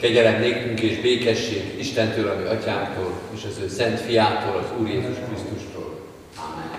Kegyelem 0.00 0.40
nékünk 0.40 0.80
és 0.80 1.00
békesség 1.00 1.78
Istentől, 1.78 2.28
ami 2.28 2.44
atyánktól, 2.44 3.12
és 3.34 3.44
az 3.44 3.58
ő 3.62 3.68
szent 3.68 4.00
fiától, 4.00 4.56
az 4.56 4.80
Úr 4.80 4.88
Jézus 4.88 5.16
Krisztustól. 5.26 6.00
Amen. 6.36 6.70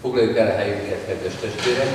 Foglaljuk 0.00 0.36
el 0.36 0.46
a 0.46 0.56
helyünket, 0.56 1.06
kedves 1.06 1.34
testvérek. 1.34 1.88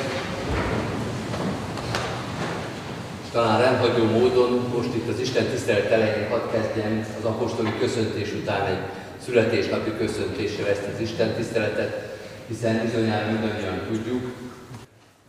Talán 3.32 3.62
rendhagyó 3.62 4.04
módon 4.06 4.72
most 4.76 4.96
itt 4.96 5.08
az 5.08 5.20
Isten 5.20 5.46
tisztelet 5.46 5.92
elején 5.92 6.30
hadd 6.30 6.52
kezdjem 6.52 7.08
az 7.20 7.26
apostoli 7.26 7.74
köszöntés 7.80 8.32
után 8.32 8.66
egy 8.66 8.82
születésnapi 9.26 9.92
köszöntéssel 9.98 10.68
ezt 10.68 10.88
az 10.94 11.00
Isten 11.00 11.34
tiszteletet, 11.34 12.18
hiszen 12.48 12.82
bizonyára 12.82 13.32
mindannyian 13.32 13.86
tudjuk, 13.88 14.32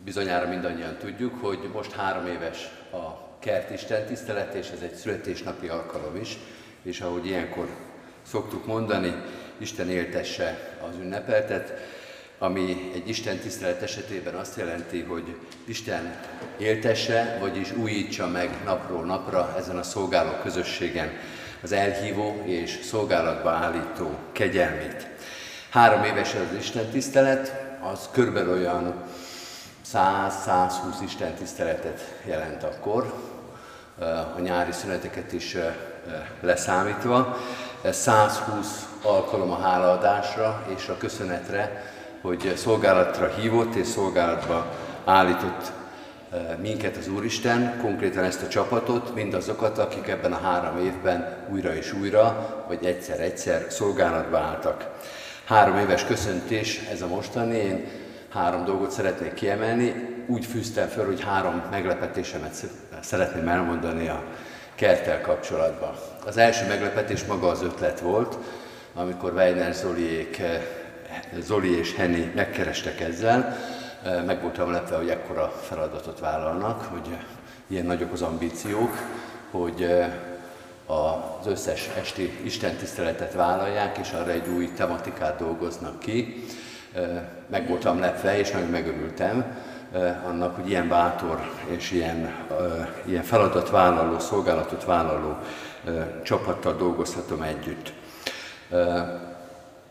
bizonyára 0.03 0.47
mindannyian 0.47 0.97
tudjuk, 0.99 1.33
hogy 1.41 1.59
most 1.73 1.91
három 1.91 2.27
éves 2.27 2.69
a 2.91 3.25
kert 3.45 3.71
Isten 3.71 4.05
tisztelet, 4.05 4.53
és 4.53 4.67
ez 4.69 4.81
egy 4.81 4.93
születésnapi 4.93 5.67
alkalom 5.67 6.15
is, 6.15 6.37
és 6.83 7.01
ahogy 7.01 7.25
ilyenkor 7.25 7.67
szoktuk 8.27 8.65
mondani, 8.65 9.13
Isten 9.57 9.89
éltesse 9.89 10.77
az 10.89 10.95
ünnepeltet, 11.01 11.73
ami 12.37 12.91
egy 12.93 13.09
Isten 13.09 13.37
tisztelet 13.37 13.81
esetében 13.81 14.33
azt 14.33 14.57
jelenti, 14.57 15.01
hogy 15.01 15.35
Isten 15.65 16.15
éltesse, 16.57 17.37
vagyis 17.39 17.71
újítsa 17.71 18.27
meg 18.27 18.49
napról 18.63 19.05
napra 19.05 19.55
ezen 19.57 19.77
a 19.77 19.83
szolgáló 19.83 20.31
közösségen 20.41 21.11
az 21.61 21.71
elhívó 21.71 22.41
és 22.45 22.79
szolgálatba 22.83 23.49
állító 23.49 24.17
kegyelmét. 24.31 25.07
Három 25.69 26.03
éves 26.03 26.33
az 26.33 26.57
Isten 26.57 26.89
tisztelet, 26.89 27.63
az 27.81 28.09
körülbelül 28.11 28.53
olyan 28.53 29.03
100-120 29.93 30.69
Isten 31.03 31.33
tiszteletet 31.33 32.01
jelent 32.25 32.63
akkor, 32.63 33.33
a 34.35 34.39
nyári 34.39 34.71
szüneteket 34.71 35.33
is 35.33 35.57
leszámítva. 36.41 37.37
120 37.91 38.85
alkalom 39.01 39.51
a 39.51 39.59
hálaadásra 39.59 40.65
és 40.75 40.87
a 40.87 40.97
köszönetre, 40.97 41.93
hogy 42.21 42.53
szolgálatra 42.55 43.27
hívott 43.27 43.75
és 43.75 43.87
szolgálatba 43.87 44.65
állított 45.05 45.71
minket 46.61 46.97
az 46.97 47.07
Úristen, 47.07 47.79
konkrétan 47.81 48.23
ezt 48.23 48.41
a 48.41 48.47
csapatot, 48.47 49.13
mindazokat, 49.13 49.77
akik 49.77 50.07
ebben 50.07 50.33
a 50.33 50.39
három 50.39 50.77
évben 50.77 51.35
újra 51.51 51.75
és 51.75 51.93
újra, 51.93 52.63
vagy 52.67 52.85
egyszer-egyszer 52.85 53.65
szolgálatba 53.69 54.37
álltak. 54.37 54.89
Három 55.45 55.77
éves 55.77 56.05
köszöntés 56.05 56.81
ez 56.91 57.01
a 57.01 57.07
mostani, 57.07 57.57
én 57.57 57.87
három 58.29 58.65
dolgot 58.65 58.91
szeretnék 58.91 59.33
kiemelni. 59.33 60.13
Úgy 60.27 60.45
fűztem 60.45 60.87
fel, 60.87 61.05
hogy 61.05 61.21
három 61.21 61.63
meglepetésemet 61.71 62.53
szeretném 63.05 63.47
elmondani 63.47 64.07
a 64.07 64.23
kerttel 64.75 65.21
kapcsolatban. 65.21 65.95
Az 66.25 66.37
első 66.37 66.67
meglepetés 66.67 67.25
maga 67.25 67.47
az 67.47 67.63
ötlet 67.63 67.99
volt, 67.99 68.37
amikor 68.93 69.33
Weiner 69.33 69.73
Zoliék, 69.73 70.41
Zoli 71.39 71.77
és 71.77 71.95
Henny 71.95 72.31
megkerestek 72.35 72.99
ezzel, 72.99 73.57
meg 74.25 74.41
voltam 74.41 74.71
lepve, 74.71 74.95
hogy 74.95 75.09
ekkora 75.09 75.49
feladatot 75.61 76.19
vállalnak, 76.19 76.83
hogy 76.83 77.17
ilyen 77.67 77.85
nagyok 77.85 78.13
az 78.13 78.21
ambíciók, 78.21 78.91
hogy 79.51 80.03
az 80.85 81.47
összes 81.47 81.89
esti 81.99 82.39
istentiszteletet 82.43 83.33
vállalják, 83.33 83.97
és 83.97 84.11
arra 84.11 84.31
egy 84.31 84.47
új 84.47 84.71
tematikát 84.75 85.39
dolgoznak 85.39 85.99
ki. 85.99 86.43
Meg 87.47 87.67
voltam 87.67 87.99
lepve, 87.99 88.37
és 88.37 88.51
nagyon 88.51 88.69
megörültem 88.69 89.57
annak, 90.25 90.55
hogy 90.55 90.69
ilyen 90.69 90.87
bátor 90.87 91.51
és 91.65 91.91
ilyen, 91.91 92.35
ilyen 93.05 93.23
feladatvállaló, 93.23 94.19
szolgálatot 94.19 94.85
vállaló 94.85 95.37
csapattal 96.23 96.75
dolgozhatom 96.75 97.41
együtt. 97.41 97.93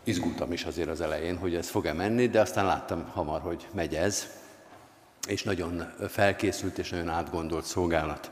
Izgultam 0.03 0.51
is 0.51 0.63
azért 0.63 0.89
az 0.89 1.01
elején, 1.01 1.37
hogy 1.37 1.55
ez 1.55 1.69
fog-e 1.69 1.93
menni, 1.93 2.27
de 2.27 2.41
aztán 2.41 2.65
láttam 2.65 3.09
hamar, 3.13 3.41
hogy 3.41 3.67
megy 3.73 3.95
ez, 3.95 4.27
és 5.27 5.43
nagyon 5.43 5.93
felkészült 6.09 6.77
és 6.77 6.89
nagyon 6.89 7.09
átgondolt 7.09 7.65
szolgálat. 7.65 8.31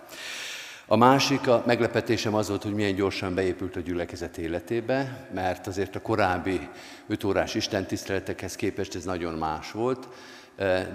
A 0.88 0.95
másik, 0.95 1.47
a 1.47 1.63
meglepetésem 1.66 2.35
az 2.35 2.47
volt, 2.47 2.63
hogy 2.63 2.73
milyen 2.73 2.95
gyorsan 2.95 3.35
beépült 3.35 3.75
a 3.75 3.79
gyülekezet 3.79 4.38
életébe, 4.38 5.28
mert 5.33 5.67
azért 5.67 5.95
a 5.95 6.01
korábbi 6.01 6.69
5 7.07 7.23
órás 7.23 7.56
istentiszteletekhez 7.56 8.56
képest 8.56 8.95
ez 8.95 9.03
nagyon 9.03 9.33
más 9.33 9.72
volt, 9.72 10.07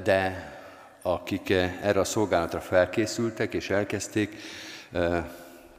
de 0.04 0.52
akik 1.12 1.50
erre 1.82 2.00
a 2.00 2.04
szolgálatra 2.04 2.60
felkészültek 2.60 3.54
és 3.54 3.70
elkezdték, 3.70 4.36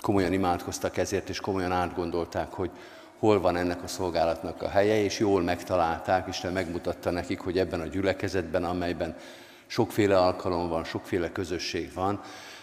komolyan 0.01 0.33
imádkoztak 0.33 0.97
ezért, 0.97 1.29
és 1.29 1.39
komolyan 1.39 1.71
átgondolták, 1.71 2.51
hogy 2.51 2.69
hol 3.19 3.41
van 3.41 3.55
ennek 3.55 3.83
a 3.83 3.87
szolgálatnak 3.87 4.61
a 4.61 4.69
helye, 4.69 5.03
és 5.03 5.19
jól 5.19 5.41
megtalálták, 5.41 6.27
Isten 6.27 6.53
megmutatta 6.53 7.11
nekik, 7.11 7.39
hogy 7.39 7.57
ebben 7.57 7.81
a 7.81 7.85
gyülekezetben, 7.85 8.63
amelyben 8.63 9.15
sokféle 9.67 10.17
alkalom 10.17 10.69
van, 10.69 10.83
sokféle 10.83 11.31
közösség 11.31 11.93
van, 11.93 12.21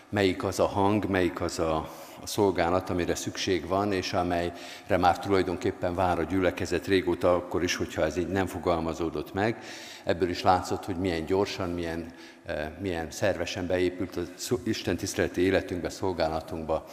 melyik 0.09 0.45
az 0.45 0.61
a 0.61 0.67
hang, 0.67 1.05
melyik 1.05 1.41
az 1.41 1.59
a, 1.59 1.89
a 2.23 2.27
szolgálat, 2.27 2.91
amire 2.91 3.15
szükség 3.15 3.67
van, 3.67 3.93
és 3.93 4.13
amelyre 4.13 4.97
már 4.99 5.19
tulajdonképpen 5.19 5.95
vár 5.95 6.19
a 6.19 6.23
gyülekezet 6.23 6.87
régóta, 6.87 7.35
akkor 7.35 7.63
is, 7.63 7.77
hogyha 7.77 8.03
ez 8.03 8.17
így 8.17 8.29
nem 8.29 8.47
fogalmazódott 8.47 9.33
meg. 9.33 9.63
Ebből 10.05 10.29
is 10.29 10.43
látszott, 10.43 10.85
hogy 10.85 10.97
milyen 10.97 11.25
gyorsan, 11.25 11.71
milyen, 11.71 12.13
eh, 12.47 12.69
milyen 12.79 13.11
szervesen 13.11 13.67
beépült 13.67 14.17
az 14.17 14.59
Isten 14.65 14.97
tiszteleti 14.97 15.41
életünkbe, 15.41 15.89
szolgálatunkba 15.89 16.85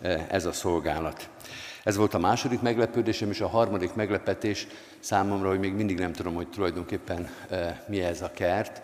eh, 0.00 0.24
ez 0.28 0.46
a 0.46 0.52
szolgálat. 0.52 1.28
Ez 1.84 1.96
volt 1.96 2.14
a 2.14 2.18
második 2.18 2.60
meglepődésem, 2.60 3.30
és 3.30 3.40
a 3.40 3.48
harmadik 3.48 3.94
meglepetés 3.94 4.66
számomra, 5.00 5.48
hogy 5.48 5.58
még 5.58 5.72
mindig 5.72 5.98
nem 5.98 6.12
tudom, 6.12 6.34
hogy 6.34 6.48
tulajdonképpen 6.48 7.28
eh, 7.48 7.76
mi 7.86 8.00
ez 8.00 8.22
a 8.22 8.30
kert, 8.30 8.82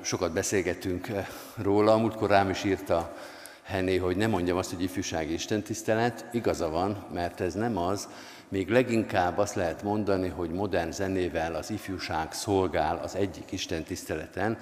Sokat 0.00 0.32
beszélgetünk 0.32 1.08
róla, 1.56 1.96
múltkor 1.96 2.30
rám 2.30 2.50
is 2.50 2.64
írta 2.64 3.16
Henné, 3.62 3.96
hogy 3.96 4.16
nem 4.16 4.30
mondjam 4.30 4.56
azt, 4.56 4.70
hogy 4.70 4.82
ifjúsági 4.82 5.32
istentisztelet. 5.32 6.26
Igaza 6.32 6.70
van, 6.70 7.04
mert 7.12 7.40
ez 7.40 7.54
nem 7.54 7.76
az, 7.76 8.08
még 8.48 8.68
leginkább 8.68 9.38
azt 9.38 9.54
lehet 9.54 9.82
mondani, 9.82 10.28
hogy 10.28 10.50
modern 10.50 10.90
zenével 10.90 11.54
az 11.54 11.70
ifjúság 11.70 12.32
szolgál 12.32 13.00
az 13.02 13.14
egyik 13.14 13.52
istentiszteleten, 13.52 14.58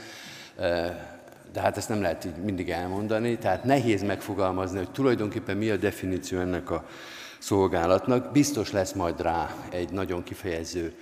de 1.52 1.60
hát 1.60 1.76
ezt 1.76 1.88
nem 1.88 2.00
lehet 2.00 2.24
így 2.24 2.36
mindig 2.36 2.70
elmondani, 2.70 3.38
tehát 3.38 3.64
nehéz 3.64 4.02
megfogalmazni, 4.02 4.78
hogy 4.78 4.90
tulajdonképpen 4.90 5.56
mi 5.56 5.70
a 5.70 5.76
definíció 5.76 6.38
ennek 6.38 6.70
a 6.70 6.84
szolgálatnak. 7.38 8.32
Biztos 8.32 8.72
lesz 8.72 8.92
majd 8.92 9.20
rá 9.20 9.54
egy 9.70 9.92
nagyon 9.92 10.22
kifejező 10.22 10.94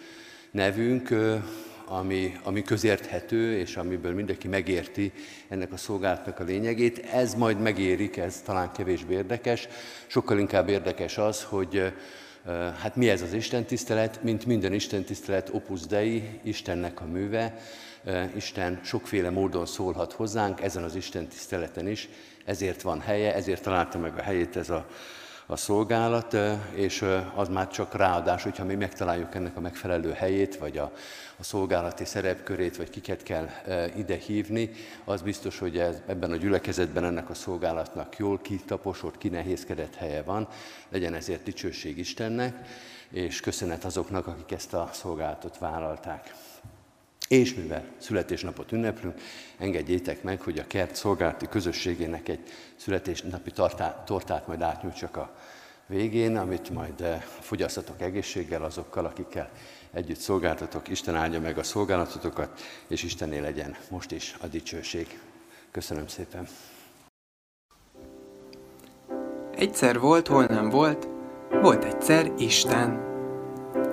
nevünk, 0.51 1.15
ami, 1.91 2.37
ami 2.43 2.63
közérthető, 2.63 3.59
és 3.59 3.77
amiből 3.77 4.15
mindenki 4.15 4.49
megérti 4.49 5.13
ennek 5.49 5.73
a 5.73 5.77
szolgálatnak 5.77 6.41
a 6.41 6.45
lényegét. 6.45 6.99
Ez 6.99 7.35
majd 7.35 7.61
megérik, 7.61 8.17
ez 8.17 8.41
talán 8.45 8.73
kevésbé 8.73 9.15
érdekes. 9.15 9.69
Sokkal 10.07 10.39
inkább 10.39 10.69
érdekes 10.69 11.19
az, 11.19 11.43
hogy 11.43 11.93
hát 12.81 12.97
mi 12.97 13.09
ez 13.09 13.23
az 13.23 13.33
Isten 13.33 13.65
tisztelet, 13.65 14.23
mint 14.23 14.47
minden 14.47 14.73
Isten 14.73 15.05
tisztelet 15.05 15.49
opus 15.53 15.81
dei, 15.81 16.41
Istennek 16.43 17.01
a 17.01 17.07
műve. 17.07 17.59
Isten 18.37 18.81
sokféle 18.85 19.31
módon 19.31 19.67
szólhat 19.67 20.13
hozzánk, 20.13 20.63
ezen 20.63 20.83
az 20.83 20.95
Isten 20.95 21.29
tiszteleten 21.29 21.89
is, 21.89 22.09
ezért 22.45 22.83
van 22.83 23.01
helye, 23.01 23.35
ezért 23.35 23.63
találta 23.63 23.99
meg 23.99 24.19
a 24.19 24.23
helyét 24.23 24.57
ez 24.57 24.71
a 24.71 24.87
a 25.51 25.57
szolgálat, 25.57 26.37
és 26.75 27.05
az 27.35 27.49
már 27.49 27.69
csak 27.69 27.95
ráadás, 27.95 28.43
hogyha 28.43 28.65
mi 28.65 28.75
megtaláljuk 28.75 29.35
ennek 29.35 29.57
a 29.57 29.61
megfelelő 29.61 30.13
helyét, 30.13 30.57
vagy 30.57 30.79
a, 30.79 30.93
a 31.37 31.43
szolgálati 31.43 32.05
szerepkörét, 32.05 32.77
vagy 32.77 32.91
kiket 32.91 33.23
kell 33.23 33.49
ide 33.97 34.17
hívni, 34.17 34.71
az 35.05 35.23
biztos, 35.23 35.59
hogy 35.59 35.79
ez, 35.79 35.97
ebben 36.07 36.31
a 36.31 36.37
gyülekezetben 36.37 37.05
ennek 37.05 37.31
a 37.31 37.35
szolgálatnak 37.35 38.17
jól 38.17 38.39
kitaposott, 38.39 39.19
kinehézkedett 39.19 39.95
helye 39.95 40.23
van, 40.23 40.49
legyen 40.89 41.15
ezért 41.15 41.43
dicsőség 41.43 41.99
Istennek, 41.99 42.69
és 43.11 43.41
köszönet 43.41 43.85
azoknak, 43.85 44.27
akik 44.27 44.53
ezt 44.53 44.75
a 44.75 44.91
szolgálatot 44.93 45.59
vállalták. 45.59 46.35
És 47.29 47.55
mivel 47.55 47.85
születésnapot 47.99 48.73
ünneplünk, 48.73 49.21
engedjétek 49.59 50.23
meg, 50.23 50.41
hogy 50.41 50.59
a 50.59 50.67
kert 50.67 50.95
szolgálati 50.95 51.49
közösségének 51.49 52.29
egy 52.29 52.41
születésnapi 52.77 53.51
tortát, 53.51 54.05
tortát 54.05 54.47
majd 54.47 54.61
átnyújtsak 54.61 55.17
a 55.17 55.37
végén, 55.87 56.37
amit 56.37 56.71
majd 56.71 57.01
eh, 57.01 57.21
fogyasztatok 57.41 58.01
egészséggel 58.01 58.63
azokkal, 58.63 59.05
akikkel 59.05 59.51
együtt 59.93 60.19
szolgáltatok. 60.19 60.89
Isten 60.89 61.17
áldja 61.17 61.41
meg 61.41 61.59
a 61.59 61.63
szolgálatotokat, 61.63 62.61
és 62.87 63.03
Istené 63.03 63.39
legyen 63.39 63.77
most 63.91 64.11
is 64.11 64.35
a 64.41 64.47
dicsőség. 64.47 65.21
Köszönöm 65.71 66.07
szépen. 66.07 66.49
Egyszer 69.55 69.99
volt, 69.99 70.27
hol 70.27 70.45
nem 70.45 70.69
volt, 70.69 71.09
volt 71.51 71.85
egyszer 71.85 72.33
Isten. 72.39 73.08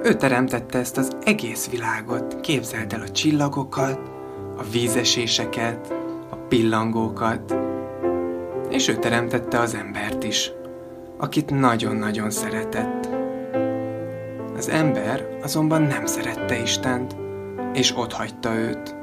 Ő 0.05 0.13
teremtette 0.13 0.79
ezt 0.79 0.97
az 0.97 1.11
egész 1.23 1.69
világot, 1.69 2.39
képzeld 2.41 2.93
el 2.93 3.01
a 3.01 3.09
csillagokat, 3.09 3.99
a 4.57 4.63
vízeséseket, 4.71 5.93
a 6.29 6.35
pillangókat, 6.35 7.55
és 8.69 8.87
ő 8.87 8.95
teremtette 8.95 9.59
az 9.59 9.73
embert 9.73 10.23
is, 10.23 10.51
akit 11.17 11.59
nagyon-nagyon 11.59 12.29
szeretett. 12.29 13.09
Az 14.57 14.69
ember 14.69 15.37
azonban 15.41 15.81
nem 15.81 16.05
szerette 16.05 16.61
Istent, 16.61 17.15
és 17.73 17.91
hagyta 17.91 18.55
őt. 18.55 18.95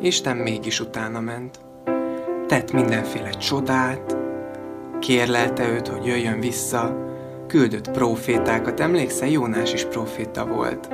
Isten 0.00 0.36
mégis 0.36 0.80
utána 0.80 1.20
ment. 1.20 1.58
Tett 2.46 2.72
mindenféle 2.72 3.30
csodát, 3.30 4.16
kérlelte 4.98 5.68
őt, 5.68 5.88
hogy 5.88 6.06
jöjjön 6.06 6.40
vissza, 6.40 7.07
küldött 7.48 7.90
profétákat, 7.90 8.80
emlékszel, 8.80 9.28
Jónás 9.28 9.72
is 9.72 9.84
proféta 9.84 10.46
volt, 10.46 10.88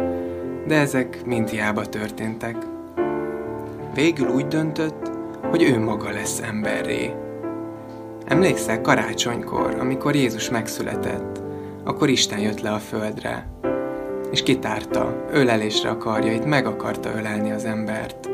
de 0.67 0.75
ezek 0.75 1.25
mind 1.27 1.49
hiába 1.49 1.85
történtek. 1.85 2.57
Végül 3.95 4.29
úgy 4.29 4.47
döntött, 4.47 5.11
hogy 5.51 5.63
ő 5.63 5.79
maga 5.79 6.11
lesz 6.11 6.41
emberré. 6.41 7.13
Emlékszel 8.27 8.81
karácsonykor, 8.81 9.77
amikor 9.81 10.15
Jézus 10.15 10.51
megszületett, 10.51 11.43
akkor 11.85 12.09
Isten 12.09 12.39
jött 12.39 12.61
le 12.61 12.71
a 12.71 12.79
földre, 12.79 13.47
és 14.31 14.43
kitárta, 14.43 15.25
ölelésre 15.33 15.89
a 15.89 15.99
karjait, 15.99 16.45
meg 16.45 16.67
akarta 16.67 17.11
ölelni 17.17 17.51
az 17.51 17.65
embert. 17.65 18.31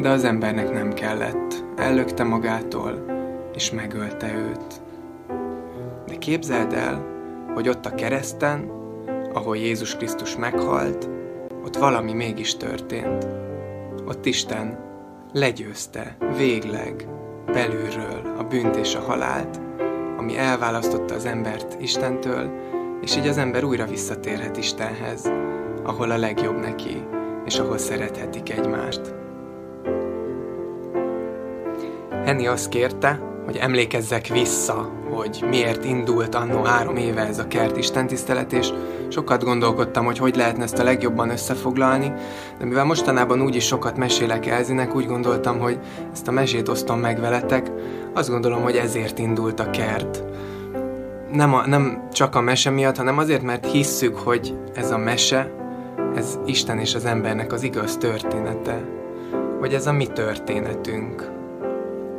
De 0.00 0.08
az 0.08 0.24
embernek 0.24 0.72
nem 0.72 0.92
kellett, 0.92 1.64
ellökte 1.76 2.24
magától, 2.24 3.04
és 3.54 3.70
megölte 3.70 4.34
őt. 4.34 4.80
De 6.06 6.18
képzeld 6.18 6.72
el, 6.72 7.15
hogy 7.56 7.68
ott 7.68 7.86
a 7.86 7.94
kereszten, 7.94 8.70
ahol 9.32 9.56
Jézus 9.56 9.96
Krisztus 9.96 10.36
meghalt, 10.36 11.08
ott 11.64 11.76
valami 11.76 12.12
mégis 12.12 12.56
történt. 12.56 13.26
Ott 14.06 14.26
Isten 14.26 14.78
legyőzte 15.32 16.16
végleg 16.36 17.08
belülről 17.46 18.34
a 18.38 18.42
bűnt 18.42 18.76
és 18.76 18.94
a 18.94 19.00
halált, 19.00 19.60
ami 20.16 20.36
elválasztotta 20.38 21.14
az 21.14 21.24
embert 21.24 21.76
Istentől, 21.80 22.50
és 23.02 23.16
így 23.16 23.28
az 23.28 23.38
ember 23.38 23.64
újra 23.64 23.86
visszatérhet 23.86 24.56
Istenhez, 24.56 25.30
ahol 25.82 26.10
a 26.10 26.16
legjobb 26.16 26.60
neki, 26.60 27.02
és 27.44 27.58
ahol 27.58 27.78
szerethetik 27.78 28.52
egymást. 28.52 29.14
Henny 32.24 32.46
azt 32.46 32.68
kérte, 32.68 33.35
hogy 33.46 33.56
emlékezzek 33.56 34.26
vissza, 34.26 34.90
hogy 35.10 35.44
miért 35.50 35.84
indult 35.84 36.34
annó 36.34 36.62
három 36.62 36.96
éve 36.96 37.26
ez 37.26 37.38
a 37.38 37.46
kert 37.46 37.76
istentisztelet, 37.76 38.52
és 38.52 38.68
sokat 39.08 39.44
gondolkodtam, 39.44 40.04
hogy 40.04 40.18
hogy 40.18 40.36
lehetne 40.36 40.62
ezt 40.62 40.78
a 40.78 40.84
legjobban 40.84 41.30
összefoglalni, 41.30 42.12
de 42.58 42.64
mivel 42.64 42.84
mostanában 42.84 43.42
úgyis 43.42 43.64
sokat 43.64 43.96
mesélek 43.96 44.46
Elzinek, 44.46 44.94
úgy 44.94 45.06
gondoltam, 45.06 45.58
hogy 45.58 45.78
ezt 46.12 46.28
a 46.28 46.32
mesét 46.32 46.68
osztom 46.68 47.00
meg 47.00 47.20
veletek, 47.20 47.70
azt 48.14 48.30
gondolom, 48.30 48.62
hogy 48.62 48.76
ezért 48.76 49.18
indult 49.18 49.60
a 49.60 49.70
kert. 49.70 50.22
Nem, 51.32 51.54
a, 51.54 51.66
nem 51.66 52.08
csak 52.12 52.34
a 52.34 52.40
mese 52.40 52.70
miatt, 52.70 52.96
hanem 52.96 53.18
azért, 53.18 53.42
mert 53.42 53.70
hisszük, 53.70 54.16
hogy 54.16 54.54
ez 54.74 54.90
a 54.90 54.98
mese, 54.98 55.50
ez 56.16 56.38
Isten 56.46 56.78
és 56.78 56.94
az 56.94 57.04
embernek 57.04 57.52
az 57.52 57.62
igaz 57.62 57.96
története. 57.96 58.84
Hogy 59.60 59.74
ez 59.74 59.86
a 59.86 59.92
mi 59.92 60.06
történetünk 60.06 61.35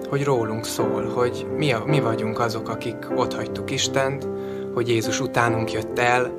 hogy 0.10 0.24
rólunk 0.24 0.66
szól, 0.66 1.12
hogy 1.16 1.48
mi, 1.58 1.72
a, 1.72 1.84
mi 1.86 2.00
vagyunk 2.00 2.40
azok, 2.40 2.70
akik 2.70 2.98
ott 3.16 3.34
hagytuk 3.34 3.72
Istent, 3.72 4.28
hogy 4.74 4.90
Jézus 4.90 5.20
utánunk 5.20 5.72
jött 5.72 6.00
el, 6.00 6.32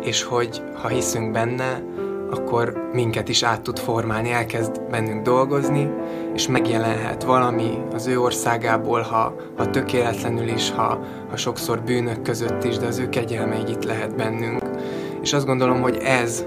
és 0.00 0.22
hogy 0.22 0.62
ha 0.82 0.88
hiszünk 0.88 1.32
benne, 1.32 1.82
akkor 2.30 2.90
minket 2.92 3.28
is 3.28 3.42
át 3.42 3.62
tud 3.62 3.78
formálni, 3.78 4.30
elkezd 4.30 4.82
bennünk 4.90 5.22
dolgozni, 5.22 5.90
és 6.34 6.48
megjelenhet 6.48 7.22
valami 7.22 7.78
az 7.92 8.06
ő 8.06 8.20
országából, 8.20 9.00
ha, 9.00 9.34
ha 9.56 9.70
tökéletlenül 9.70 10.48
is, 10.48 10.70
ha, 10.70 10.98
ha 11.30 11.36
sokszor 11.36 11.80
bűnök 11.82 12.22
között 12.22 12.64
is, 12.64 12.76
de 12.76 12.86
az 12.86 12.98
ő 12.98 13.08
kegyelme 13.08 13.58
így 13.58 13.70
itt 13.70 13.84
lehet 13.84 14.16
bennünk. 14.16 14.62
És 15.22 15.32
azt 15.32 15.46
gondolom, 15.46 15.80
hogy 15.80 15.96
ez 15.96 16.46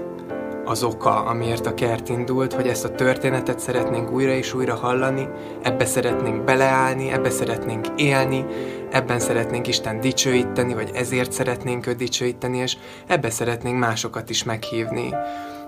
az 0.64 0.82
oka, 0.82 1.24
amiért 1.24 1.66
a 1.66 1.74
kert 1.74 2.08
indult, 2.08 2.52
hogy 2.52 2.66
ezt 2.68 2.84
a 2.84 2.94
történetet 2.94 3.58
szeretnénk 3.58 4.10
újra 4.10 4.32
és 4.32 4.54
újra 4.54 4.74
hallani, 4.74 5.28
ebbe 5.62 5.84
szeretnénk 5.84 6.44
beleállni, 6.44 7.10
ebbe 7.10 7.30
szeretnénk 7.30 7.86
élni, 7.96 8.44
ebben 8.90 9.18
szeretnénk 9.18 9.66
Isten 9.66 10.00
dicsőíteni, 10.00 10.74
vagy 10.74 10.90
ezért 10.94 11.32
szeretnénk 11.32 11.86
őt 11.86 11.96
dicsőíteni, 11.96 12.58
és 12.58 12.76
ebbe 13.06 13.30
szeretnénk 13.30 13.78
másokat 13.78 14.30
is 14.30 14.44
meghívni 14.44 15.14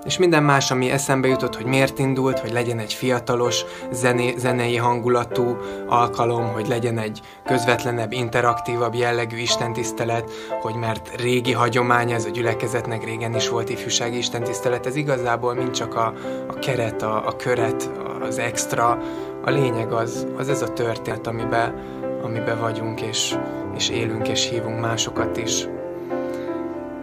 és 0.07 0.19
minden 0.19 0.43
más, 0.43 0.71
ami 0.71 0.91
eszembe 0.91 1.29
jutott, 1.29 1.57
hogy 1.57 1.67
miért 1.67 1.99
indult, 1.99 2.39
hogy 2.39 2.53
legyen 2.53 2.79
egy 2.79 2.93
fiatalos, 2.93 3.65
zené, 3.93 4.35
zenei 4.37 4.77
hangulatú 4.77 5.57
alkalom, 5.87 6.53
hogy 6.53 6.69
legyen 6.69 6.99
egy 6.99 7.21
közvetlenebb, 7.45 8.13
interaktívabb 8.13 8.95
jellegű 8.95 9.37
istentisztelet, 9.37 10.31
hogy 10.61 10.75
mert 10.75 11.21
régi 11.21 11.53
hagyomány 11.53 12.11
ez 12.11 12.25
a 12.25 12.31
gyülekezetnek, 12.31 13.05
régen 13.05 13.35
is 13.35 13.49
volt 13.49 13.69
ifjúsági 13.69 14.17
istentisztelet, 14.17 14.87
ez 14.87 14.97
igazából 14.97 15.55
mind 15.55 15.71
csak 15.71 15.95
a, 15.95 16.13
a 16.49 16.55
keret, 16.55 17.03
a, 17.03 17.27
a 17.27 17.37
köret, 17.37 17.91
az 18.21 18.39
extra, 18.39 18.99
a 19.45 19.51
lényeg 19.51 19.93
az, 19.93 20.27
az 20.37 20.49
ez 20.49 20.63
a 20.63 20.73
történet, 20.73 21.27
amiben, 21.27 21.75
amiben 22.23 22.61
vagyunk, 22.61 23.01
és, 23.01 23.37
és 23.77 23.89
élünk, 23.89 24.29
és 24.29 24.49
hívunk 24.49 24.81
másokat 24.81 25.37
is. 25.37 25.67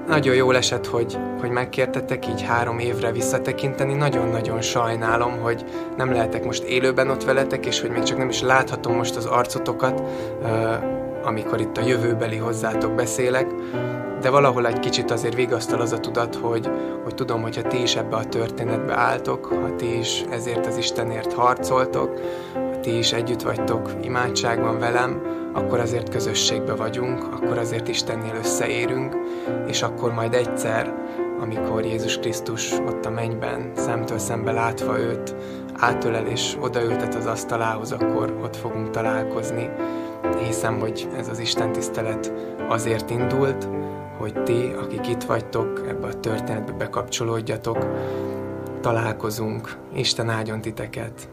Nagyon 0.07 0.35
jól 0.35 0.55
esett, 0.55 0.87
hogy, 0.87 1.17
hogy 1.39 1.49
megkértetek 1.49 2.27
így 2.27 2.41
három 2.41 2.79
évre 2.79 3.11
visszatekinteni. 3.11 3.93
Nagyon-nagyon 3.93 4.61
sajnálom, 4.61 5.39
hogy 5.39 5.65
nem 5.97 6.11
lehetek 6.11 6.45
most 6.45 6.63
élőben 6.63 7.09
ott 7.09 7.23
veletek, 7.23 7.65
és 7.65 7.81
hogy 7.81 7.89
még 7.89 8.03
csak 8.03 8.17
nem 8.17 8.29
is 8.29 8.41
láthatom 8.41 8.95
most 8.95 9.15
az 9.15 9.25
arcotokat, 9.25 10.03
amikor 11.23 11.59
itt 11.61 11.77
a 11.77 11.85
jövőbeli 11.85 12.37
hozzátok 12.37 12.95
beszélek. 12.95 13.47
De 14.21 14.29
valahol 14.29 14.67
egy 14.67 14.79
kicsit 14.79 15.11
azért 15.11 15.35
vigasztal 15.35 15.81
az 15.81 15.91
a 15.91 15.99
tudat, 15.99 16.35
hogy, 16.35 16.69
hogy 17.03 17.15
tudom, 17.15 17.41
hogy 17.41 17.55
ha 17.55 17.61
ti 17.61 17.81
is 17.81 17.95
ebbe 17.95 18.15
a 18.15 18.25
történetbe 18.25 18.97
álltok, 18.97 19.45
ha 19.45 19.75
ti 19.75 19.97
is 19.97 20.23
ezért 20.29 20.65
az 20.65 20.77
Istenért 20.77 21.33
harcoltok, 21.33 22.19
ha 22.53 22.72
ti 22.83 22.97
is 22.97 23.13
együtt 23.13 23.41
vagytok 23.41 23.91
imádságban 24.01 24.79
velem, 24.79 25.21
akkor 25.53 25.79
azért 25.79 26.09
közösségbe 26.09 26.75
vagyunk, 26.75 27.23
akkor 27.33 27.57
azért 27.57 27.87
Istennél 27.87 28.35
összeérünk, 28.35 29.15
és 29.67 29.81
akkor 29.81 30.13
majd 30.13 30.33
egyszer, 30.33 30.93
amikor 31.41 31.85
Jézus 31.85 32.17
Krisztus 32.17 32.71
ott 32.71 33.05
a 33.05 33.09
mennyben, 33.09 33.71
szemtől 33.75 34.17
szembe 34.17 34.51
látva 34.51 34.99
őt, 34.99 35.35
átölel 35.73 36.27
és 36.27 36.57
odaültet 36.61 37.15
az 37.15 37.25
asztalához, 37.25 37.91
akkor 37.91 38.39
ott 38.43 38.55
fogunk 38.55 38.89
találkozni. 38.89 39.69
Hiszem, 40.45 40.79
hogy 40.79 41.09
ez 41.17 41.27
az 41.27 41.39
Isten 41.39 41.71
tisztelet 41.71 42.33
azért 42.67 43.09
indult, 43.09 43.67
hogy 44.17 44.43
ti, 44.43 44.73
akik 44.81 45.07
itt 45.07 45.23
vagytok, 45.23 45.81
ebbe 45.87 46.07
a 46.07 46.19
történetbe 46.19 46.71
bekapcsolódjatok, 46.71 47.87
találkozunk. 48.81 49.77
Isten 49.93 50.29
áldjon 50.29 50.61
titeket! 50.61 51.32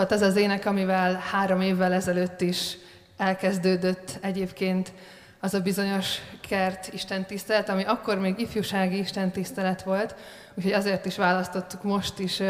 Volt 0.00 0.12
az 0.12 0.20
az 0.20 0.36
ének, 0.36 0.66
amivel 0.66 1.22
három 1.30 1.60
évvel 1.60 1.92
ezelőtt 1.92 2.40
is 2.40 2.76
elkezdődött 3.16 4.18
egyébként 4.20 4.92
az 5.40 5.54
a 5.54 5.60
bizonyos 5.60 6.18
kert 6.48 6.92
istentisztelet, 6.92 7.68
ami 7.68 7.84
akkor 7.84 8.18
még 8.18 8.38
ifjúsági 8.38 8.98
istentisztelet 8.98 9.82
volt, 9.82 10.14
úgyhogy 10.54 10.72
azért 10.72 11.06
is 11.06 11.16
választottuk 11.16 11.82
most 11.82 12.18
is 12.18 12.42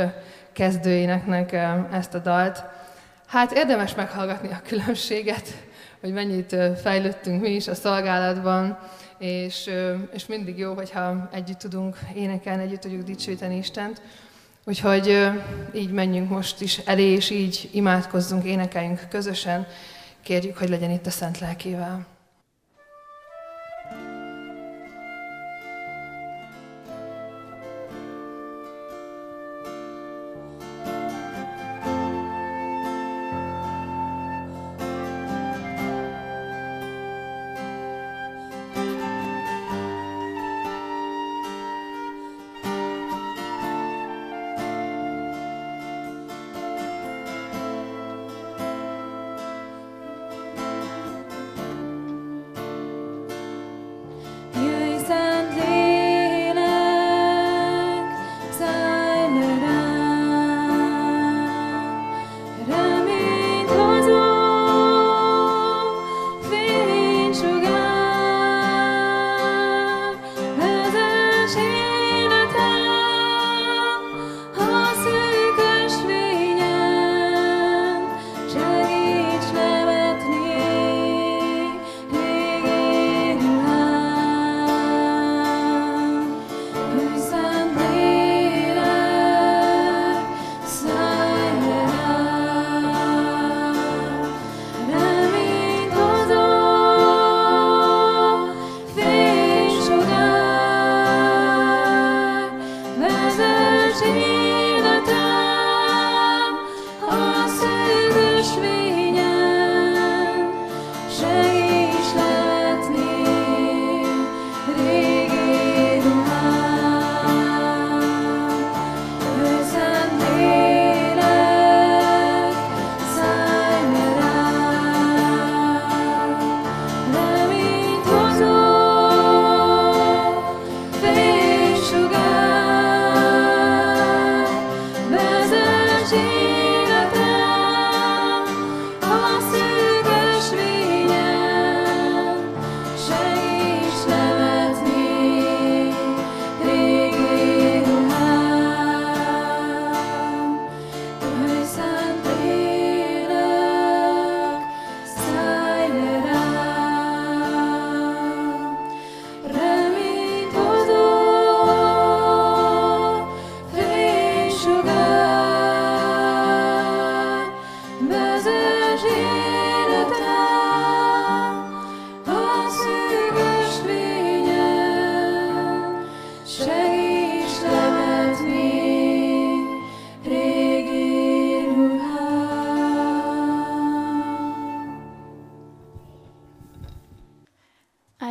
kezdőéneknek 0.52 1.52
ezt 1.92 2.14
a 2.14 2.18
dalt. 2.18 2.64
Hát 3.26 3.52
érdemes 3.52 3.94
meghallgatni 3.94 4.48
a 4.48 4.62
különbséget, 4.66 5.48
hogy 6.00 6.12
mennyit 6.12 6.56
fejlődtünk 6.82 7.40
mi 7.40 7.50
is 7.50 7.68
a 7.68 7.74
szolgálatban, 7.74 8.78
és, 9.18 9.70
és 10.12 10.26
mindig 10.26 10.58
jó, 10.58 10.74
hogyha 10.74 11.28
együtt 11.32 11.58
tudunk 11.58 11.96
énekelni, 12.14 12.62
együtt 12.62 12.80
tudjuk 12.80 13.02
dicsőíteni 13.02 13.56
Istent. 13.56 14.02
Úgyhogy 14.70 15.30
így 15.72 15.90
menjünk 15.90 16.28
most 16.28 16.60
is 16.60 16.78
elé, 16.78 17.02
és 17.02 17.30
így 17.30 17.68
imádkozzunk, 17.72 18.44
énekeljünk 18.44 19.08
közösen. 19.08 19.66
Kérjük, 20.22 20.56
hogy 20.56 20.68
legyen 20.68 20.90
itt 20.90 21.06
a 21.06 21.10
Szent 21.10 21.38
Lelkével. 21.38 22.06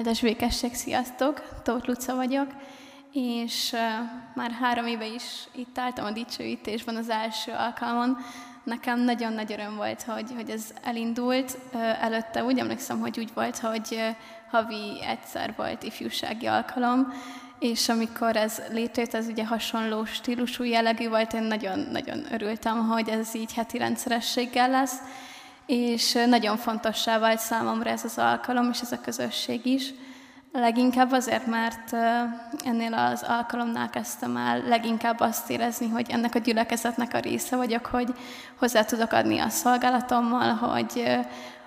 Áldás 0.10 0.24
békesség, 0.24 0.74
sziasztok! 0.74 1.62
Tóth 1.64 1.88
Luca 1.88 2.16
vagyok, 2.16 2.48
és 3.14 3.76
már 4.36 4.52
három 4.52 4.88
éve 4.88 5.06
is 5.06 5.24
itt 5.56 5.78
álltam 5.78 6.06
a 6.06 6.12
dicsőítésben 6.12 6.96
az 6.96 7.10
első 7.10 7.52
alkalmon. 7.52 8.18
Nekem 8.64 9.00
nagyon 9.00 9.34
nagy 9.34 9.52
öröm 9.52 9.76
volt, 9.76 10.02
hogy, 10.02 10.32
hogy 10.36 10.50
ez 10.50 10.74
elindult. 10.84 11.58
Előtte 12.02 12.44
úgy 12.44 12.60
emlékszem, 12.60 13.00
hogy 13.00 13.20
úgy 13.20 13.30
volt, 13.34 13.58
hogy 13.58 14.02
havi 14.52 15.04
egyszer 15.08 15.54
volt 15.58 15.84
ifjúsági 15.84 16.46
alkalom, 16.46 17.14
és 17.60 17.90
amikor 17.90 18.36
ez 18.36 18.62
létrejött, 18.72 19.14
ez 19.14 19.28
ugye 19.28 19.46
hasonló 19.46 20.06
stílusú 20.06 20.64
jellegű 20.64 21.10
volt, 21.10 21.34
én 21.34 21.44
nagyon-nagyon 21.44 22.34
örültem, 22.34 22.88
hogy 22.88 23.10
ez 23.10 23.36
így 23.36 23.54
heti 23.54 23.78
rendszerességgel 23.78 24.70
lesz, 24.70 24.98
és 25.70 26.18
nagyon 26.28 26.58
fontossá 26.58 27.20
vált 27.20 27.40
számomra 27.40 27.90
ez 27.90 28.04
az 28.04 28.18
alkalom, 28.18 28.70
és 28.72 28.82
ez 28.82 28.92
a 28.92 29.02
közösség 29.02 29.66
is. 29.66 29.94
Leginkább 30.52 31.12
azért, 31.12 31.46
mert 31.46 31.94
ennél 32.66 32.94
az 32.94 33.26
alkalomnál 33.28 33.90
kezdtem 33.90 34.38
el 34.38 34.62
leginkább 34.62 35.20
azt 35.20 35.50
érezni, 35.50 35.90
hogy 35.90 36.10
ennek 36.10 36.36
a 36.36 36.40
gyülekezetnek 36.40 37.14
a 37.14 37.20
része 37.20 37.56
vagyok, 37.56 37.86
hogy 37.86 38.14
hozzá 38.60 38.84
tudok 38.84 39.12
adni 39.12 39.40
a 39.40 39.50
szolgálatommal, 39.50 40.54
hogy 40.54 41.18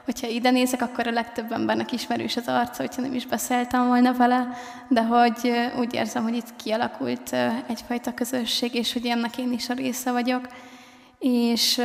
hogyha 0.05 0.27
ide 0.27 0.51
nézek, 0.51 0.83
akkor 0.83 1.07
a 1.07 1.11
legtöbb 1.11 1.53
embernek 1.53 1.93
ismerős 1.93 2.37
az 2.37 2.49
arca, 2.49 2.83
hogyha 2.83 3.03
nem 3.03 3.15
is 3.15 3.27
beszéltem 3.27 3.87
volna 3.87 4.13
vele, 4.13 4.49
de 4.89 5.03
hogy 5.03 5.53
úgy 5.79 5.95
érzem, 5.95 6.23
hogy 6.23 6.35
itt 6.35 6.57
kialakult 6.57 7.37
egyfajta 7.67 8.15
közösség, 8.15 8.75
és 8.75 8.93
hogy 8.93 9.07
ennek 9.07 9.39
én 9.39 9.53
is 9.53 9.69
a 9.69 9.75
része 9.75 10.13
vagyok. 10.13 10.49
És 11.23 11.81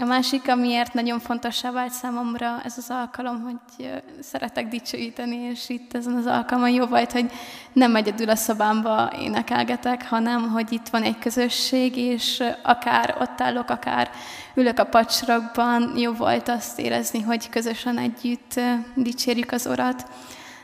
a 0.00 0.04
másik, 0.04 0.48
amiért 0.48 0.94
nagyon 0.94 1.18
fontossá 1.18 1.70
vált 1.70 1.92
számomra 1.92 2.60
ez 2.64 2.74
az 2.76 2.86
alkalom, 2.88 3.42
hogy 3.42 3.90
szeretek 4.20 4.68
dicsőíteni, 4.68 5.36
és 5.36 5.68
itt 5.68 5.94
ezen 5.94 6.14
az 6.14 6.26
alkalomon 6.26 6.70
jó 6.70 6.86
volt, 6.86 7.12
hogy 7.12 7.30
nem 7.72 7.96
egyedül 7.96 8.28
a 8.28 8.36
szobámba 8.36 9.12
énekelgetek, 9.20 10.08
hanem 10.08 10.50
hogy 10.50 10.72
itt 10.72 10.88
van 10.88 11.02
egy 11.02 11.18
közösség, 11.18 11.96
és 11.96 12.42
akár 12.62 13.16
ott 13.20 13.40
állok, 13.40 13.70
akár 13.70 14.10
ülök 14.54 14.78
a 14.78 14.84
pacsrakban, 14.84 15.92
jó 15.96 16.12
volt 16.12 16.48
azt 16.48 16.78
érezni, 16.78 17.20
hogy 17.20 17.48
közösen 17.48 17.98
együtt 17.98 18.60
dicsérjük 18.94 19.52
az 19.52 19.66
Urat. 19.66 20.06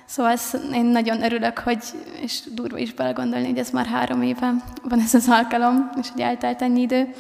Szóval 0.05 0.37
én 0.73 0.85
nagyon 0.85 1.23
örülök, 1.23 1.59
hogy, 1.59 1.85
és 2.21 2.41
durva 2.55 2.79
is 2.79 2.95
belegondolni, 2.95 3.47
hogy 3.47 3.59
ez 3.59 3.71
már 3.71 3.87
három 3.87 4.23
éve 4.23 4.55
van 4.83 5.01
ez 5.01 5.15
az 5.15 5.29
alkalom, 5.29 5.91
és 6.01 6.11
hogy 6.11 6.21
eltelt 6.21 6.63
ennyi 6.63 6.81
idő 6.81 7.15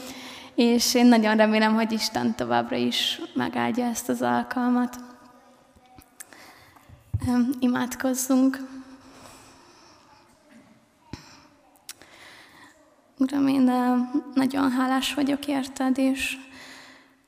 és 0.57 0.95
én 0.95 1.07
nagyon 1.07 1.37
remélem, 1.37 1.75
hogy 1.75 1.93
Isten 1.93 2.35
továbbra 2.35 2.77
is 2.77 3.21
megáldja 3.35 3.85
ezt 3.85 4.09
az 4.09 4.23
alkalmat. 4.23 4.97
Imádkozzunk. 7.59 8.59
Uram, 13.19 13.47
én 13.47 13.71
nagyon 14.35 14.71
hálás 14.71 15.15
vagyok 15.15 15.47
érted, 15.47 15.99
és 15.99 16.37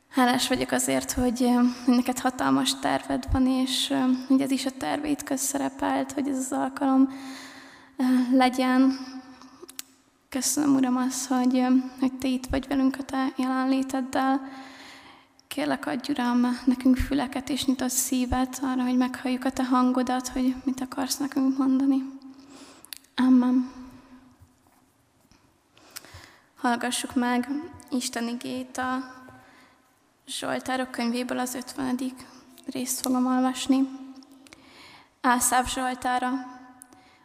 Hálás 0.09 0.49
vagyok 0.49 0.71
azért, 0.71 1.13
hogy 1.13 1.51
neked 1.87 2.19
hatalmas 2.19 2.79
terved 2.79 3.25
van, 3.33 3.47
és 3.47 3.95
hogy 4.29 4.41
ez 4.41 4.51
is 4.51 4.67
a 4.67 4.71
tervét 4.79 5.23
közszerepelt, 5.23 6.13
hogy 6.13 6.29
ez 6.29 6.37
az 6.37 6.53
alkalom 6.53 7.09
legyen. 8.33 8.99
Köszönöm, 10.31 10.75
Uram, 10.75 10.97
az, 10.97 11.27
hogy, 11.27 11.67
hogy 12.01 12.13
Te 12.13 12.29
itt 12.29 12.47
vagy 12.47 12.69
velünk 12.69 12.97
a 12.99 13.03
Te 13.03 13.33
jelenléteddel. 13.37 14.49
Kérlek, 15.47 15.87
adj, 15.87 16.11
Uram, 16.11 16.59
nekünk 16.65 16.97
füleket 16.97 17.49
és 17.49 17.65
nyitott 17.65 17.91
szívet 17.91 18.59
arra, 18.63 18.83
hogy 18.83 18.97
meghalljuk 18.97 19.45
a 19.45 19.51
Te 19.51 19.65
hangodat, 19.65 20.29
hogy 20.29 20.55
mit 20.65 20.81
akarsz 20.81 21.17
nekünk 21.17 21.59
mondani. 21.59 22.03
Amen. 23.17 23.71
Hallgassuk 26.57 27.15
meg 27.15 27.49
Isten 27.91 28.29
igét 28.29 28.79
a 28.79 29.15
Zsoltárok 30.27 30.91
könyvéből 30.91 31.39
az 31.39 31.55
50. 31.55 31.99
részt 32.67 33.01
fogom 33.01 33.27
olvasni. 33.27 33.89
Ászáv 35.21 35.67
Zsoltára. 35.67 36.31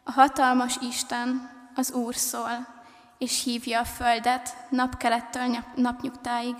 A 0.03 0.12
hatalmas 0.12 0.77
Isten, 0.81 1.50
az 1.75 1.92
Úr 1.92 2.16
szól, 2.16 2.74
és 3.18 3.44
hívja 3.44 3.80
a 3.80 3.86
földet 3.86 4.56
napkelettől 4.70 5.58
napnyugtáig. 5.76 6.56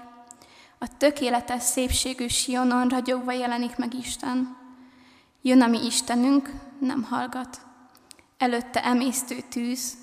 A 0.78 0.98
tökéletes 0.98 1.64
szépségű 1.64 2.28
Sionon 2.28 2.88
ragyogva 2.88 3.32
jelenik 3.32 3.76
meg 3.76 3.94
Isten. 3.94 4.58
Jön 5.42 5.62
a 5.62 5.68
mi 5.68 5.86
Istenünk, 5.86 6.50
nem 6.80 7.04
hallgat. 7.04 7.62
Előtte 8.38 8.84
emésztő 8.84 9.36
tűz, 9.50 9.98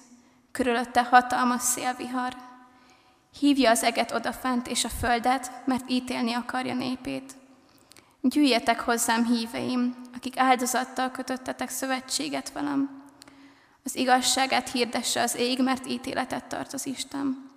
körülötte 0.53 1.03
hatalmas 1.05 1.63
szélvihar. 1.63 2.37
Hívja 3.39 3.71
az 3.71 3.83
eget 3.83 4.13
odafent 4.13 4.69
és 4.69 4.85
a 4.85 4.89
földet, 4.89 5.53
mert 5.65 5.91
ítélni 5.91 6.33
akarja 6.33 6.75
népét. 6.75 7.35
Gyűjjetek 8.21 8.81
hozzám, 8.81 9.25
híveim, 9.25 9.97
akik 10.15 10.39
áldozattal 10.39 11.11
kötöttetek 11.11 11.69
szövetséget 11.69 12.53
velem. 12.53 13.00
Az 13.85 13.97
igazságát 13.97 14.71
hirdesse 14.71 15.23
az 15.23 15.37
ég, 15.37 15.63
mert 15.63 15.87
ítéletet 15.87 16.45
tart 16.45 16.73
az 16.73 16.87
Isten. 16.87 17.51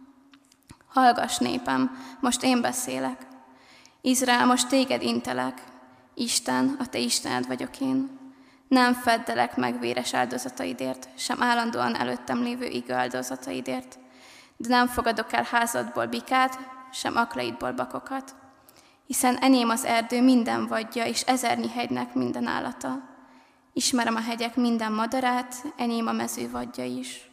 Hallgass 0.88 1.38
népem, 1.38 1.98
most 2.20 2.44
én 2.44 2.62
beszélek. 2.62 3.28
Izrael, 4.02 4.46
most 4.46 4.68
téged 4.68 5.02
intelek. 5.02 5.64
Isten, 6.14 6.76
a 6.80 6.86
te 6.86 6.98
Istened 6.98 7.48
vagyok 7.48 7.80
én. 7.80 8.20
Nem 8.68 8.94
feddelek 8.94 9.56
meg 9.56 9.80
véres 9.80 10.14
áldozataidért, 10.14 11.10
sem 11.16 11.42
állandóan 11.42 11.96
előttem 11.96 12.44
lévő 12.44 12.66
igő 12.66 12.94
áldozataidért 12.94 13.98
de 14.58 14.70
nem 14.70 14.88
fogadok 14.88 15.34
el 15.34 15.48
házadból 15.52 16.06
bikát, 16.06 16.60
sem 16.92 17.16
aklaidból 17.16 17.72
bakokat. 17.72 18.36
Hiszen 19.08 19.38
enyém 19.38 19.70
az 19.70 19.86
erdő 19.86 20.22
minden 20.22 20.68
vadja, 20.68 21.06
és 21.06 21.22
ezernyi 21.22 21.70
hegynek 21.70 22.14
minden 22.14 22.48
állata. 22.48 23.13
Ismerem 23.74 24.16
a 24.16 24.22
hegyek 24.22 24.56
minden 24.56 24.92
madarát, 24.92 25.56
enyém 25.78 26.08
a 26.08 26.12
mező 26.12 26.50
is. 26.76 27.30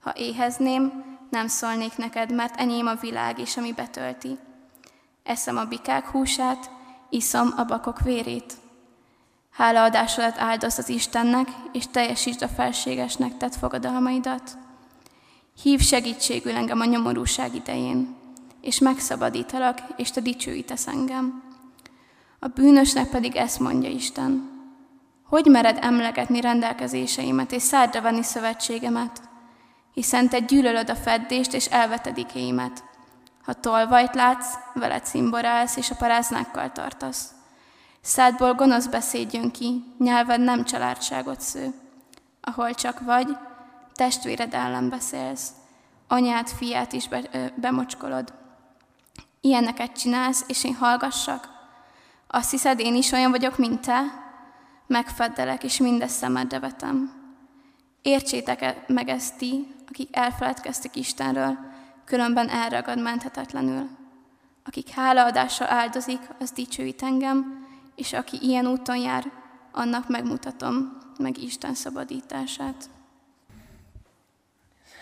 Ha 0.00 0.12
éhezném, 0.16 1.04
nem 1.30 1.48
szólnék 1.48 1.96
neked, 1.96 2.34
mert 2.34 2.60
enyém 2.60 2.86
a 2.86 2.94
világ 2.94 3.38
és 3.38 3.56
ami 3.56 3.72
betölti. 3.72 4.38
Eszem 5.22 5.56
a 5.56 5.64
bikák 5.64 6.06
húsát, 6.06 6.70
iszom 7.08 7.54
a 7.56 7.64
bakok 7.64 8.00
vérét. 8.00 8.54
Hálaadásodat 9.50 10.38
áldoz 10.38 10.78
az 10.78 10.88
Istennek, 10.88 11.48
és 11.72 11.86
teljesítsd 11.86 12.42
a 12.42 12.48
felségesnek 12.48 13.36
tett 13.36 13.54
fogadalmaidat. 13.54 14.58
Hív 15.62 15.80
segítségül 15.80 16.56
engem 16.56 16.80
a 16.80 16.84
nyomorúság 16.84 17.54
idején, 17.54 18.16
és 18.60 18.78
megszabadítalak, 18.78 19.78
és 19.96 20.10
te 20.10 20.20
dicsőítesz 20.20 20.86
engem. 20.86 21.42
A 22.38 22.46
bűnösnek 22.46 23.08
pedig 23.08 23.36
ezt 23.36 23.60
mondja 23.60 23.88
Isten. 23.88 24.59
Hogy 25.30 25.46
mered 25.46 25.78
emlegetni 25.80 26.40
rendelkezéseimet, 26.40 27.52
és 27.52 27.62
szárdra 27.62 28.00
venni 28.00 28.22
szövetségemet? 28.22 29.20
Hiszen 29.92 30.28
te 30.28 30.38
gyűlölöd 30.38 30.90
a 30.90 30.94
feddést, 30.94 31.52
és 31.52 31.66
elveted 31.66 32.18
ikéimet. 32.18 32.84
Ha 33.44 33.52
tolvajt 33.52 34.14
látsz, 34.14 34.54
veled 34.74 35.06
szimborálsz, 35.06 35.76
és 35.76 35.90
a 35.90 35.94
paráznákkal 35.94 36.72
tartasz. 36.72 37.30
Szádból 38.00 38.54
gonosz 38.54 38.86
beszéd 38.86 39.32
jön 39.32 39.50
ki, 39.50 39.84
nyelved 39.98 40.40
nem 40.40 40.64
családságot 40.64 41.40
sző. 41.40 41.74
Ahol 42.40 42.74
csak 42.74 43.00
vagy, 43.00 43.36
testvéred 43.94 44.54
ellen 44.54 44.88
beszélsz, 44.88 45.48
anyát, 46.08 46.50
fiát 46.50 46.92
is 46.92 47.08
be, 47.08 47.22
ö, 47.32 47.44
bemocskolod. 47.54 48.32
Ilyeneket 49.40 49.92
csinálsz, 49.98 50.44
és 50.46 50.64
én 50.64 50.74
hallgassak? 50.74 51.48
Azt 52.26 52.50
hiszed, 52.50 52.80
én 52.80 52.94
is 52.94 53.12
olyan 53.12 53.30
vagyok, 53.30 53.58
mint 53.58 53.80
te? 53.80 54.19
Megfeddelek, 54.90 55.64
és 55.64 55.78
mindezt 55.78 56.16
szemedre 56.16 56.58
vetem. 56.58 57.12
Értsétek 58.02 58.88
meg 58.88 59.08
ezt 59.08 59.36
ti, 59.36 59.74
akik 59.88 60.16
elfeledkeztek 60.16 60.96
Istenről, 60.96 61.58
különben 62.04 62.48
elragad 62.48 63.02
menthetetlenül. 63.02 63.88
Akik 64.64 64.88
hálaadással 64.88 65.70
áldozik, 65.70 66.20
az 66.40 66.50
dicsőít 66.50 67.02
engem, 67.02 67.66
és 67.94 68.12
aki 68.12 68.38
ilyen 68.40 68.66
úton 68.66 68.96
jár, 68.96 69.24
annak 69.72 70.08
megmutatom 70.08 70.98
meg 71.18 71.38
Isten 71.38 71.74
szabadítását 71.74 72.90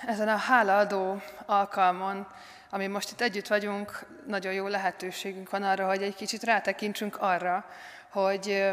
ezen 0.07 0.29
a 0.29 0.37
hálaadó 0.37 1.23
alkalmon, 1.47 2.27
ami 2.71 2.87
most 2.87 3.11
itt 3.11 3.21
együtt 3.21 3.47
vagyunk, 3.47 4.07
nagyon 4.27 4.53
jó 4.53 4.67
lehetőségünk 4.67 5.51
van 5.51 5.63
arra, 5.63 5.87
hogy 5.87 6.03
egy 6.03 6.15
kicsit 6.15 6.43
rátekintsünk 6.43 7.17
arra, 7.21 7.65
hogy, 8.11 8.65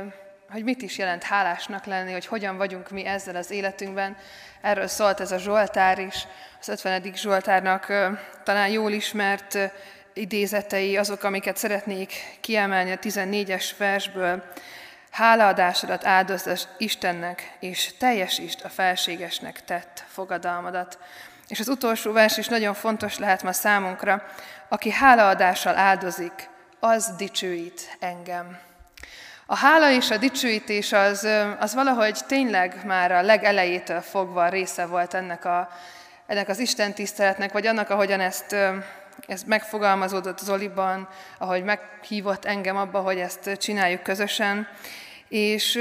hogy 0.49 0.63
mit 0.63 0.81
is 0.81 0.97
jelent 0.97 1.23
hálásnak 1.23 1.85
lenni, 1.85 2.11
hogy 2.11 2.25
hogyan 2.25 2.57
vagyunk 2.57 2.89
mi 2.89 3.05
ezzel 3.05 3.35
az 3.35 3.51
életünkben. 3.51 4.17
Erről 4.61 4.87
szólt 4.87 5.19
ez 5.19 5.31
a 5.31 5.37
Zsoltár 5.37 5.99
is, 5.99 6.27
az 6.59 6.67
50. 6.67 7.13
Zsoltárnak 7.15 7.93
talán 8.43 8.69
jól 8.69 8.91
ismert 8.91 9.57
idézetei, 10.13 10.97
azok, 10.97 11.23
amiket 11.23 11.57
szeretnék 11.57 12.13
kiemelni 12.41 12.91
a 12.91 12.99
14-es 12.99 13.71
versből. 13.77 14.43
Hálaadásodat 15.11 16.05
áldozd 16.05 16.67
Istennek, 16.77 17.57
és 17.59 17.97
teljesítsd 17.97 18.59
a 18.63 18.69
felségesnek 18.69 19.63
tett 19.63 20.03
fogadalmadat. 20.07 20.99
És 21.47 21.59
az 21.59 21.67
utolsó 21.67 22.11
vers 22.11 22.37
is 22.37 22.47
nagyon 22.47 22.73
fontos 22.73 23.17
lehet 23.17 23.43
ma 23.43 23.53
számunkra. 23.53 24.23
Aki 24.69 24.91
hálaadással 24.91 25.77
áldozik, 25.77 26.49
az 26.79 27.13
dicsőít 27.17 27.97
engem. 27.99 28.59
A 29.47 29.55
hála 29.55 29.91
és 29.91 30.11
a 30.11 30.17
dicsőítés 30.17 30.91
az, 30.91 31.27
az 31.59 31.73
valahogy 31.73 32.19
tényleg 32.27 32.85
már 32.85 33.11
a 33.11 33.21
legelejétől 33.21 34.01
fogva 34.01 34.49
része 34.49 34.85
volt 34.85 35.13
ennek, 35.13 35.45
a, 35.45 35.69
ennek 36.27 36.49
az 36.49 36.59
Isten 36.59 36.93
tiszteletnek, 36.93 37.51
vagy 37.51 37.67
annak, 37.67 37.89
ahogyan 37.89 38.19
ezt, 38.19 38.55
ez 39.27 39.43
megfogalmazódott 39.45 40.37
Zoliban, 40.37 41.07
ahogy 41.37 41.63
meghívott 41.63 42.45
engem 42.45 42.77
abba, 42.77 42.99
hogy 42.99 43.17
ezt 43.17 43.57
csináljuk 43.57 44.03
közösen. 44.03 44.67
És, 45.27 45.79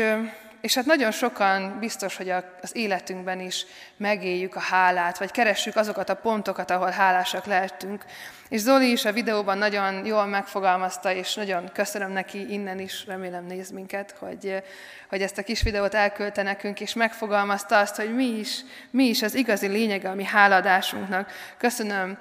és 0.65 0.75
hát 0.75 0.85
nagyon 0.85 1.11
sokan 1.11 1.79
biztos, 1.79 2.17
hogy 2.17 2.31
az 2.63 2.77
életünkben 2.77 3.41
is 3.41 3.67
megéljük 3.97 4.57
a 4.57 4.61
hálát, 4.61 5.19
vagy 5.19 5.31
keressük 5.31 5.77
azokat 5.77 6.09
a 6.09 6.15
pontokat, 6.15 6.71
ahol 6.71 6.91
hálásak 6.91 7.45
lehetünk. 7.45 8.05
És 8.49 8.61
Zoli 8.61 8.91
is 8.91 9.05
a 9.05 9.13
videóban 9.13 9.59
nagyon 9.59 10.07
jól 10.07 10.27
megfogalmazta, 10.27 11.13
és 11.13 11.35
nagyon 11.35 11.71
köszönöm 11.73 12.11
neki 12.11 12.53
innen 12.53 12.79
is, 12.79 13.07
remélem 13.07 13.47
néz 13.47 13.71
minket, 13.71 14.15
hogy, 14.19 14.63
hogy 15.09 15.23
ezt 15.23 15.39
a 15.39 15.43
kis 15.43 15.63
videót 15.63 15.95
elküldte 15.95 16.43
nekünk, 16.43 16.81
és 16.81 16.95
megfogalmazta 16.95 17.79
azt, 17.79 17.97
hogy 17.97 18.15
mi 18.15 18.39
is, 18.39 18.61
mi 18.91 19.05
is 19.05 19.23
az 19.23 19.35
igazi 19.35 19.67
lényege 19.67 20.11
a 20.11 20.15
mi 20.15 20.25
háladásunknak. 20.25 21.33
Köszönöm 21.59 22.19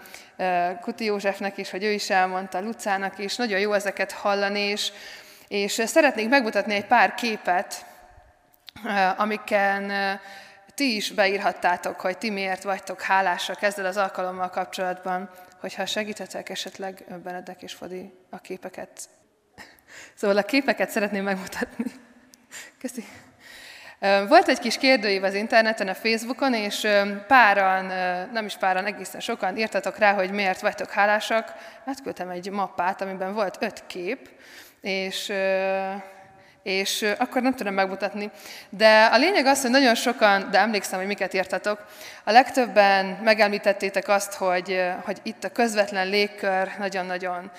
Kuti 0.82 1.06
Józsefnek 1.06 1.58
is, 1.58 1.70
hogy 1.70 1.84
ő 1.84 1.92
is 1.92 2.10
elmondta, 2.10 2.62
Lucának 2.62 3.20
is, 3.20 3.36
nagyon 3.36 3.60
jó 3.60 3.74
ezeket 3.74 4.12
hallani, 4.12 4.60
és 4.60 4.92
és 5.48 5.82
szeretnék 5.86 6.30
megmutatni 6.30 6.74
egy 6.74 6.86
pár 6.86 7.14
képet, 7.14 7.86
amiken 9.18 9.92
ti 10.76 10.96
is 10.96 11.12
beírhattátok, 11.12 12.02
hogy 12.02 12.18
ti 12.18 12.30
miért 12.30 12.64
vagytok 12.64 13.02
hálásak 13.02 13.62
ezzel 13.62 13.86
az 13.86 13.98
alkalommal 13.98 14.50
kapcsolatban, 14.50 15.30
hogyha 15.60 15.86
segíthetek 15.86 16.50
esetleg 16.50 17.04
Benedek 17.24 17.62
és 17.62 17.74
Fodi 17.74 18.14
a 18.30 18.38
képeket. 18.38 19.10
Szóval 20.16 20.38
a 20.38 20.44
képeket 20.44 20.90
szeretném 20.90 21.24
megmutatni. 21.24 21.86
Köszi. 22.80 23.04
Volt 24.28 24.48
egy 24.48 24.60
kis 24.60 24.78
kérdőív 24.78 25.24
az 25.24 25.34
interneten, 25.34 25.88
a 25.88 25.94
Facebookon, 25.94 26.54
és 26.54 26.88
páran, 27.28 27.86
nem 28.32 28.46
is 28.46 28.58
páran, 28.58 28.86
egészen 28.86 29.20
sokan 29.20 29.58
írtatok 29.58 29.98
rá, 29.98 30.14
hogy 30.14 30.32
miért 30.32 30.62
vagytok 30.62 30.92
hálásak. 30.92 31.54
Átküldtem 31.86 32.30
egy 32.30 32.50
mappát, 32.50 33.02
amiben 33.02 33.34
volt 33.34 33.58
öt 33.60 33.84
kép, 33.88 34.30
és 34.82 35.34
és 36.64 37.06
akkor 37.18 37.42
nem 37.42 37.56
tudom 37.56 37.74
megmutatni. 37.74 38.32
De 38.70 39.06
a 39.06 39.18
lényeg 39.18 39.46
az, 39.46 39.62
hogy 39.62 39.72
nagyon 39.72 39.96
sokan, 39.96 40.48
de 40.52 40.60
emlékszem, 40.60 41.00
hogy 41.00 41.08
miket 41.08 41.34
írtatok, 41.34 41.86
a 42.24 42.32
legtöbben 42.32 43.06
megemlítettétek 43.06 44.08
azt, 44.08 44.34
hogy, 44.34 44.82
hogy 45.06 45.18
itt 45.24 45.44
a 45.44 45.50
közvetlen 45.52 46.08
légkör 46.08 46.72
nagyon-nagyon 46.78 47.52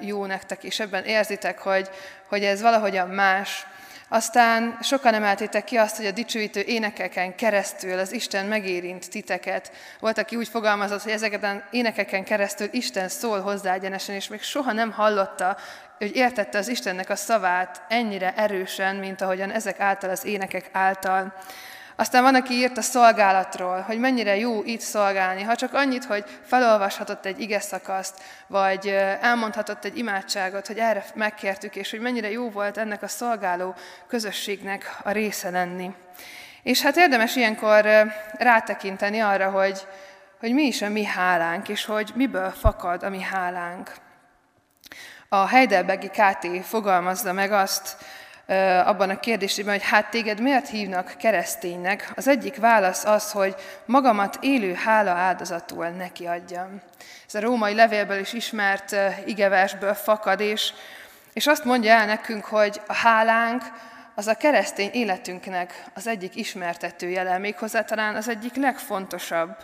jó 0.00 0.26
nektek, 0.26 0.64
és 0.64 0.80
ebben 0.80 1.04
érzitek, 1.04 1.58
hogy, 1.58 1.90
hogy 2.28 2.44
ez 2.44 2.62
valahogyan 2.62 3.08
más, 3.08 3.66
aztán 4.08 4.78
sokan 4.82 5.14
emeltétek 5.14 5.64
ki 5.64 5.76
azt, 5.76 5.96
hogy 5.96 6.06
a 6.06 6.10
dicsőítő 6.10 6.60
énekeken 6.60 7.34
keresztül 7.34 7.98
az 7.98 8.12
Isten 8.12 8.46
megérint 8.46 9.10
titeket. 9.10 9.72
Volt, 10.00 10.18
aki 10.18 10.36
úgy 10.36 10.48
fogalmazott, 10.48 11.02
hogy 11.02 11.12
ezeken 11.12 11.64
énekeken 11.70 12.24
keresztül 12.24 12.68
Isten 12.70 13.08
szól 13.08 13.40
hozzá 13.40 13.72
egyenesen, 13.72 14.14
és 14.14 14.28
még 14.28 14.42
soha 14.42 14.72
nem 14.72 14.92
hallotta, 14.92 15.56
hogy 15.98 16.16
értette 16.16 16.58
az 16.58 16.68
Istennek 16.68 17.10
a 17.10 17.16
szavát 17.16 17.82
ennyire 17.88 18.34
erősen, 18.36 18.96
mint 18.96 19.20
ahogyan 19.20 19.50
ezek 19.50 19.80
által 19.80 20.10
az 20.10 20.24
énekek 20.24 20.68
által. 20.72 21.34
Aztán 21.96 22.22
van, 22.22 22.34
aki 22.34 22.54
írt 22.54 22.78
a 22.78 22.82
szolgálatról, 22.82 23.80
hogy 23.80 23.98
mennyire 23.98 24.36
jó 24.36 24.62
itt 24.64 24.80
szolgálni, 24.80 25.42
ha 25.42 25.56
csak 25.56 25.74
annyit, 25.74 26.04
hogy 26.04 26.24
felolvashatott 26.42 27.26
egy 27.26 27.40
ige 27.40 27.60
szakaszt, 27.60 28.22
vagy 28.46 28.88
elmondhatott 29.20 29.84
egy 29.84 29.98
imádságot, 29.98 30.66
hogy 30.66 30.78
erre 30.78 31.04
megkértük, 31.14 31.76
és 31.76 31.90
hogy 31.90 32.00
mennyire 32.00 32.30
jó 32.30 32.50
volt 32.50 32.78
ennek 32.78 33.02
a 33.02 33.08
szolgáló 33.08 33.74
közösségnek 34.06 34.96
a 35.02 35.10
része 35.10 35.50
lenni. 35.50 35.94
És 36.62 36.82
hát 36.82 36.96
érdemes 36.96 37.36
ilyenkor 37.36 37.86
rátekinteni 38.32 39.20
arra, 39.20 39.50
hogy, 39.50 39.86
hogy 40.40 40.52
mi 40.52 40.62
is 40.62 40.82
a 40.82 40.88
mi 40.88 41.04
hálánk, 41.04 41.68
és 41.68 41.84
hogy 41.84 42.12
miből 42.14 42.50
fakad 42.50 43.02
a 43.02 43.08
mi 43.08 43.20
hálánk. 43.20 43.92
A 45.28 45.46
Heidelbergi 45.46 46.08
KT 46.08 46.66
fogalmazza 46.66 47.32
meg 47.32 47.52
azt, 47.52 47.96
abban 48.84 49.10
a 49.10 49.20
kérdésében, 49.20 49.72
hogy 49.72 49.88
hát 49.88 50.10
téged 50.10 50.40
miért 50.40 50.68
hívnak 50.68 51.14
kereszténynek, 51.18 52.12
az 52.14 52.28
egyik 52.28 52.56
válasz 52.56 53.04
az, 53.04 53.30
hogy 53.30 53.54
magamat 53.84 54.38
élő 54.40 54.74
hála 54.74 55.10
áldozatul 55.10 55.88
neki 55.88 56.26
adjam. 56.26 56.80
Ez 57.26 57.34
a 57.34 57.40
római 57.40 57.74
levélből 57.74 58.18
is 58.18 58.32
ismert 58.32 58.96
igeversből 59.26 59.94
fakad, 59.94 60.40
és, 60.40 60.72
és 61.32 61.46
azt 61.46 61.64
mondja 61.64 61.92
el 61.92 62.06
nekünk, 62.06 62.44
hogy 62.44 62.80
a 62.86 62.94
hálánk 62.94 63.62
az 64.14 64.26
a 64.26 64.34
keresztény 64.34 64.90
életünknek 64.92 65.84
az 65.94 66.06
egyik 66.06 66.36
ismertető 66.36 67.08
jele, 67.08 67.38
méghozzá 67.38 67.82
talán 67.82 68.14
az 68.14 68.28
egyik 68.28 68.56
legfontosabb, 68.56 69.56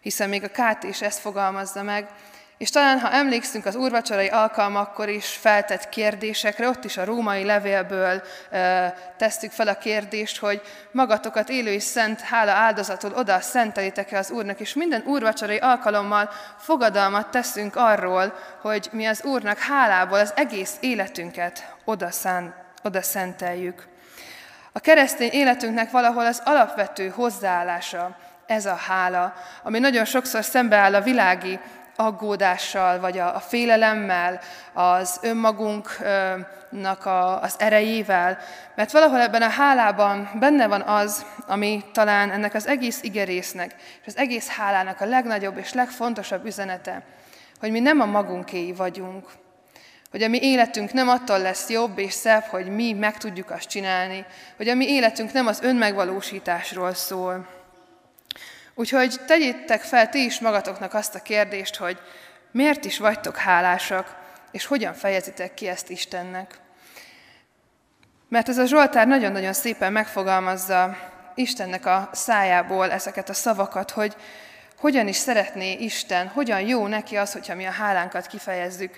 hiszen 0.00 0.28
még 0.28 0.44
a 0.44 0.48
Kát 0.48 0.82
is 0.82 1.02
ezt 1.02 1.18
fogalmazza 1.18 1.82
meg, 1.82 2.08
és 2.58 2.70
talán, 2.70 2.98
ha 2.98 3.12
emlékszünk 3.12 3.66
az 3.66 3.74
úrvacsorai 3.74 4.28
alkalmakkor 4.28 5.08
is 5.08 5.26
feltett 5.26 5.88
kérdésekre, 5.88 6.68
ott 6.68 6.84
is 6.84 6.96
a 6.96 7.04
római 7.04 7.44
levélből 7.44 8.22
e, 8.50 8.90
tesztük 9.16 9.50
fel 9.50 9.68
a 9.68 9.74
kérdést, 9.74 10.38
hogy 10.38 10.60
magatokat 10.92 11.48
élő 11.48 11.72
és 11.72 11.82
szent 11.82 12.20
hála 12.20 12.52
áldozatul 12.52 13.12
oda 13.14 13.40
szentelitek-e 13.40 14.18
az 14.18 14.30
Úrnak, 14.30 14.60
és 14.60 14.74
minden 14.74 15.02
úrvacsorai 15.06 15.56
alkalommal 15.56 16.30
fogadalmat 16.58 17.28
teszünk 17.28 17.76
arról, 17.76 18.34
hogy 18.60 18.88
mi 18.92 19.06
az 19.06 19.24
Úrnak 19.24 19.58
hálából 19.58 20.18
az 20.18 20.32
egész 20.36 20.76
életünket 20.80 21.74
oda, 21.84 22.10
szán, 22.10 22.54
oda 22.82 23.02
szenteljük. 23.02 23.86
A 24.72 24.80
keresztény 24.80 25.30
életünknek 25.30 25.90
valahol 25.90 26.26
az 26.26 26.42
alapvető 26.44 27.08
hozzáállása, 27.08 28.16
ez 28.46 28.66
a 28.66 28.74
hála, 28.74 29.34
ami 29.62 29.78
nagyon 29.78 30.04
sokszor 30.04 30.44
szembeáll 30.44 30.94
a 30.94 31.00
világi 31.00 31.60
aggódással, 31.96 33.00
vagy 33.00 33.18
a, 33.18 33.34
a 33.34 33.40
félelemmel, 33.40 34.40
az 34.72 35.18
önmagunknak 35.22 37.06
a, 37.06 37.42
az 37.42 37.54
erejével, 37.58 38.38
mert 38.74 38.92
valahol 38.92 39.20
ebben 39.20 39.42
a 39.42 39.48
hálában 39.48 40.30
benne 40.38 40.66
van 40.66 40.80
az, 40.80 41.26
ami 41.46 41.84
talán 41.92 42.30
ennek 42.30 42.54
az 42.54 42.66
egész 42.66 43.02
igerésznek, 43.02 43.74
és 44.00 44.06
az 44.06 44.16
egész 44.16 44.48
hálának 44.48 45.00
a 45.00 45.06
legnagyobb 45.06 45.58
és 45.58 45.72
legfontosabb 45.72 46.44
üzenete, 46.44 47.02
hogy 47.60 47.70
mi 47.70 47.80
nem 47.80 48.00
a 48.00 48.06
magunkéi 48.06 48.72
vagyunk, 48.72 49.28
hogy 50.10 50.22
a 50.22 50.28
mi 50.28 50.38
életünk 50.42 50.92
nem 50.92 51.08
attól 51.08 51.38
lesz 51.38 51.68
jobb 51.68 51.98
és 51.98 52.12
szebb, 52.12 52.42
hogy 52.42 52.66
mi 52.66 52.92
meg 52.92 53.16
tudjuk 53.16 53.50
azt 53.50 53.68
csinálni, 53.68 54.24
hogy 54.56 54.68
a 54.68 54.74
mi 54.74 54.88
életünk 54.88 55.32
nem 55.32 55.46
az 55.46 55.60
önmegvalósításról 55.62 56.94
szól, 56.94 57.55
Úgyhogy 58.78 59.20
tegyétek 59.26 59.80
fel 59.80 60.08
ti 60.08 60.24
is 60.24 60.40
magatoknak 60.40 60.94
azt 60.94 61.14
a 61.14 61.22
kérdést, 61.22 61.76
hogy 61.76 61.98
miért 62.50 62.84
is 62.84 62.98
vagytok 62.98 63.36
hálásak, 63.36 64.16
és 64.50 64.66
hogyan 64.66 64.94
fejezitek 64.94 65.54
ki 65.54 65.68
ezt 65.68 65.90
Istennek. 65.90 66.58
Mert 68.28 68.48
ez 68.48 68.58
a 68.58 68.64
Zsoltár 68.64 69.06
nagyon-nagyon 69.06 69.52
szépen 69.52 69.92
megfogalmazza 69.92 70.96
Istennek 71.34 71.86
a 71.86 72.08
szájából 72.12 72.90
ezeket 72.90 73.28
a 73.28 73.34
szavakat, 73.34 73.90
hogy 73.90 74.16
hogyan 74.78 75.08
is 75.08 75.16
szeretné 75.16 75.72
Isten, 75.72 76.28
hogyan 76.28 76.60
jó 76.60 76.86
neki 76.86 77.16
az, 77.16 77.32
hogyha 77.32 77.54
mi 77.54 77.64
a 77.64 77.70
hálánkat 77.70 78.26
kifejezzük, 78.26 78.96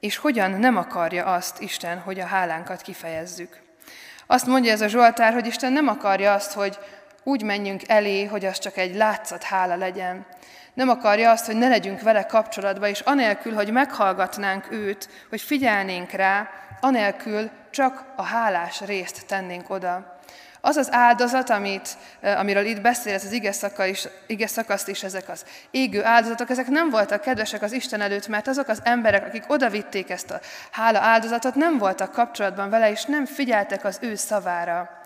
és 0.00 0.16
hogyan 0.16 0.50
nem 0.50 0.76
akarja 0.76 1.24
azt 1.24 1.60
Isten, 1.60 1.98
hogy 1.98 2.20
a 2.20 2.26
hálánkat 2.26 2.82
kifejezzük. 2.82 3.60
Azt 4.26 4.46
mondja 4.46 4.72
ez 4.72 4.80
a 4.80 4.88
Zsoltár, 4.88 5.32
hogy 5.32 5.46
Isten 5.46 5.72
nem 5.72 5.88
akarja 5.88 6.32
azt, 6.32 6.52
hogy 6.52 6.78
úgy 7.24 7.42
menjünk 7.42 7.88
elé, 7.88 8.24
hogy 8.24 8.44
az 8.44 8.58
csak 8.58 8.76
egy 8.76 8.94
látszat 8.94 9.42
hála 9.42 9.76
legyen. 9.76 10.26
Nem 10.74 10.88
akarja 10.88 11.30
azt, 11.30 11.46
hogy 11.46 11.56
ne 11.56 11.68
legyünk 11.68 12.00
vele 12.00 12.26
kapcsolatban, 12.26 12.88
és 12.88 13.00
anélkül, 13.00 13.54
hogy 13.54 13.72
meghallgatnánk 13.72 14.70
őt, 14.70 15.08
hogy 15.28 15.40
figyelnénk 15.40 16.10
rá, 16.10 16.48
anélkül 16.80 17.50
csak 17.70 18.04
a 18.16 18.22
hálás 18.22 18.80
részt 18.80 19.26
tennénk 19.26 19.70
oda. 19.70 20.18
Az 20.60 20.76
az 20.76 20.92
áldozat, 20.92 21.50
amit, 21.50 21.88
amiről 22.22 22.64
itt 22.64 22.80
beszél 22.80 23.14
ez 23.14 23.24
az 23.24 23.32
ige, 23.32 23.52
is, 23.86 24.08
ige 24.26 24.46
szakaszt 24.46 24.88
is, 24.88 25.02
ezek 25.02 25.28
az 25.28 25.44
égő 25.70 26.04
áldozatok, 26.04 26.50
ezek 26.50 26.68
nem 26.68 26.90
voltak 26.90 27.20
kedvesek 27.20 27.62
az 27.62 27.72
Isten 27.72 28.00
előtt, 28.00 28.28
mert 28.28 28.48
azok 28.48 28.68
az 28.68 28.80
emberek, 28.84 29.26
akik 29.26 29.44
odavitték 29.46 30.10
ezt 30.10 30.30
a 30.30 30.40
hála 30.70 30.98
áldozatot, 30.98 31.54
nem 31.54 31.78
voltak 31.78 32.12
kapcsolatban 32.12 32.70
vele, 32.70 32.90
és 32.90 33.04
nem 33.04 33.24
figyeltek 33.26 33.84
az 33.84 33.98
ő 34.00 34.14
szavára. 34.14 34.99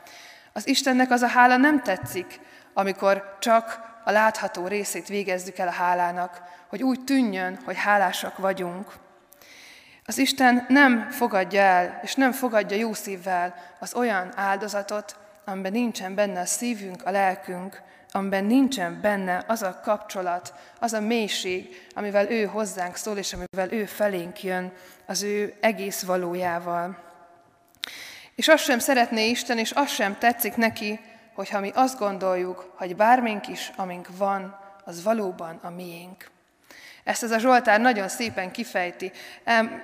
Az 0.56 0.68
Istennek 0.68 1.10
az 1.10 1.22
a 1.22 1.26
hála 1.26 1.56
nem 1.56 1.82
tetszik, 1.82 2.40
amikor 2.72 3.36
csak 3.38 3.80
a 4.04 4.10
látható 4.10 4.66
részét 4.66 5.08
végezzük 5.08 5.58
el 5.58 5.68
a 5.68 5.70
hálának, 5.70 6.42
hogy 6.68 6.82
úgy 6.82 7.04
tűnjön, 7.04 7.58
hogy 7.64 7.76
hálásak 7.76 8.38
vagyunk. 8.38 8.92
Az 10.04 10.18
Isten 10.18 10.64
nem 10.68 11.10
fogadja 11.10 11.60
el, 11.60 12.00
és 12.02 12.14
nem 12.14 12.32
fogadja 12.32 12.76
jó 12.76 12.92
szívvel 12.92 13.54
az 13.78 13.94
olyan 13.94 14.32
áldozatot, 14.36 15.16
amiben 15.44 15.72
nincsen 15.72 16.14
benne 16.14 16.40
a 16.40 16.46
szívünk, 16.46 17.06
a 17.06 17.10
lelkünk, 17.10 17.82
amiben 18.12 18.44
nincsen 18.44 19.00
benne 19.00 19.44
az 19.46 19.62
a 19.62 19.80
kapcsolat, 19.82 20.54
az 20.80 20.92
a 20.92 21.00
mélység, 21.00 21.86
amivel 21.94 22.30
ő 22.30 22.44
hozzánk 22.44 22.96
szól, 22.96 23.16
és 23.16 23.32
amivel 23.32 23.78
ő 23.78 23.84
felénk 23.84 24.42
jön, 24.42 24.72
az 25.06 25.22
ő 25.22 25.54
egész 25.60 26.02
valójával. 26.02 27.13
És 28.34 28.48
azt 28.48 28.64
sem 28.64 28.78
szeretné 28.78 29.28
Isten, 29.28 29.58
és 29.58 29.70
azt 29.70 29.94
sem 29.94 30.18
tetszik 30.18 30.56
neki, 30.56 31.00
hogyha 31.34 31.60
mi 31.60 31.70
azt 31.74 31.98
gondoljuk, 31.98 32.74
hogy 32.76 32.96
bármink 32.96 33.48
is, 33.48 33.72
amink 33.76 34.08
van, 34.16 34.58
az 34.84 35.02
valóban 35.02 35.58
a 35.62 35.70
miénk. 35.70 36.32
Ezt 37.04 37.22
ez 37.22 37.30
a 37.30 37.38
Zsoltár 37.38 37.80
nagyon 37.80 38.08
szépen 38.08 38.50
kifejti. 38.50 39.12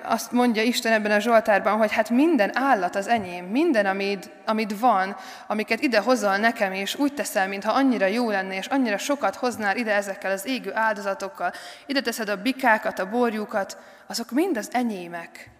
Azt 0.02 0.32
mondja 0.32 0.62
Isten 0.62 0.92
ebben 0.92 1.10
a 1.10 1.18
Zsoltárban, 1.18 1.76
hogy 1.76 1.92
hát 1.92 2.10
minden 2.10 2.56
állat 2.56 2.96
az 2.96 3.08
enyém, 3.08 3.44
minden, 3.44 3.86
amit, 3.86 4.30
amit 4.46 4.78
van, 4.78 5.16
amiket 5.46 5.80
ide 5.80 5.98
hozol 5.98 6.36
nekem, 6.36 6.72
és 6.72 6.94
úgy 6.94 7.14
teszel, 7.14 7.48
mintha 7.48 7.72
annyira 7.72 8.06
jó 8.06 8.30
lenne, 8.30 8.56
és 8.56 8.66
annyira 8.66 8.98
sokat 8.98 9.36
hoznál 9.36 9.76
ide 9.76 9.94
ezekkel 9.94 10.30
az 10.30 10.46
égő 10.46 10.74
áldozatokkal, 10.74 11.52
ide 11.86 12.00
teszed 12.00 12.28
a 12.28 12.42
bikákat, 12.42 12.98
a 12.98 13.08
borjukat, 13.08 13.78
azok 14.06 14.30
mind 14.30 14.56
az 14.56 14.68
enyémek. 14.72 15.50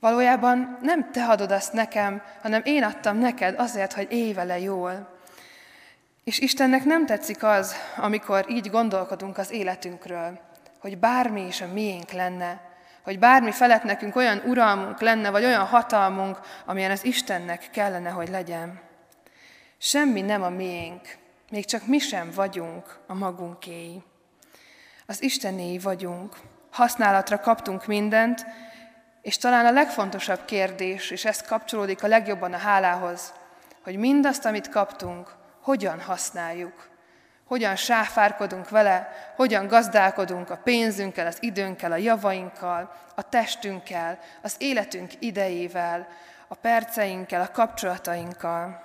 Valójában 0.00 0.78
nem 0.82 1.10
te 1.10 1.24
adod 1.24 1.50
azt 1.50 1.72
nekem, 1.72 2.22
hanem 2.42 2.60
én 2.64 2.82
adtam 2.82 3.18
neked 3.18 3.58
azért, 3.58 3.92
hogy 3.92 4.06
élj 4.10 4.32
vele 4.32 4.58
jól. 4.58 5.18
És 6.24 6.38
Istennek 6.38 6.84
nem 6.84 7.06
tetszik 7.06 7.42
az, 7.42 7.74
amikor 7.96 8.50
így 8.50 8.70
gondolkodunk 8.70 9.38
az 9.38 9.50
életünkről, 9.50 10.40
hogy 10.78 10.98
bármi 10.98 11.46
is 11.46 11.60
a 11.60 11.72
miénk 11.72 12.10
lenne, 12.10 12.60
hogy 13.02 13.18
bármi 13.18 13.52
felett 13.52 13.82
nekünk 13.82 14.16
olyan 14.16 14.42
uralmunk 14.46 15.00
lenne, 15.00 15.30
vagy 15.30 15.44
olyan 15.44 15.66
hatalmunk, 15.66 16.40
amilyen 16.64 16.90
az 16.90 17.04
Istennek 17.04 17.68
kellene, 17.72 18.10
hogy 18.10 18.28
legyen. 18.28 18.80
Semmi 19.78 20.20
nem 20.20 20.42
a 20.42 20.48
miénk, 20.48 21.16
még 21.50 21.64
csak 21.64 21.86
mi 21.86 21.98
sem 21.98 22.30
vagyunk 22.34 22.98
a 23.06 23.14
magunkéi. 23.14 24.02
Az 25.06 25.22
Istenéi 25.22 25.78
vagyunk. 25.78 26.36
Használatra 26.70 27.40
kaptunk 27.40 27.86
mindent, 27.86 28.46
és 29.22 29.36
talán 29.36 29.66
a 29.66 29.70
legfontosabb 29.70 30.44
kérdés, 30.44 31.10
és 31.10 31.24
ez 31.24 31.42
kapcsolódik 31.42 32.02
a 32.02 32.06
legjobban 32.06 32.52
a 32.52 32.58
hálához, 32.58 33.32
hogy 33.82 33.96
mindazt, 33.96 34.44
amit 34.44 34.68
kaptunk, 34.68 35.34
hogyan 35.62 36.00
használjuk, 36.00 36.88
hogyan 37.44 37.76
sáfárkodunk 37.76 38.68
vele, 38.68 39.08
hogyan 39.36 39.66
gazdálkodunk 39.66 40.50
a 40.50 40.56
pénzünkkel, 40.56 41.26
az 41.26 41.36
időnkkel, 41.40 41.92
a 41.92 41.96
javainkkal, 41.96 42.92
a 43.14 43.28
testünkkel, 43.28 44.18
az 44.42 44.54
életünk 44.58 45.12
idejével, 45.18 46.08
a 46.48 46.54
perceinkkel, 46.54 47.40
a 47.40 47.50
kapcsolatainkkal. 47.50 48.82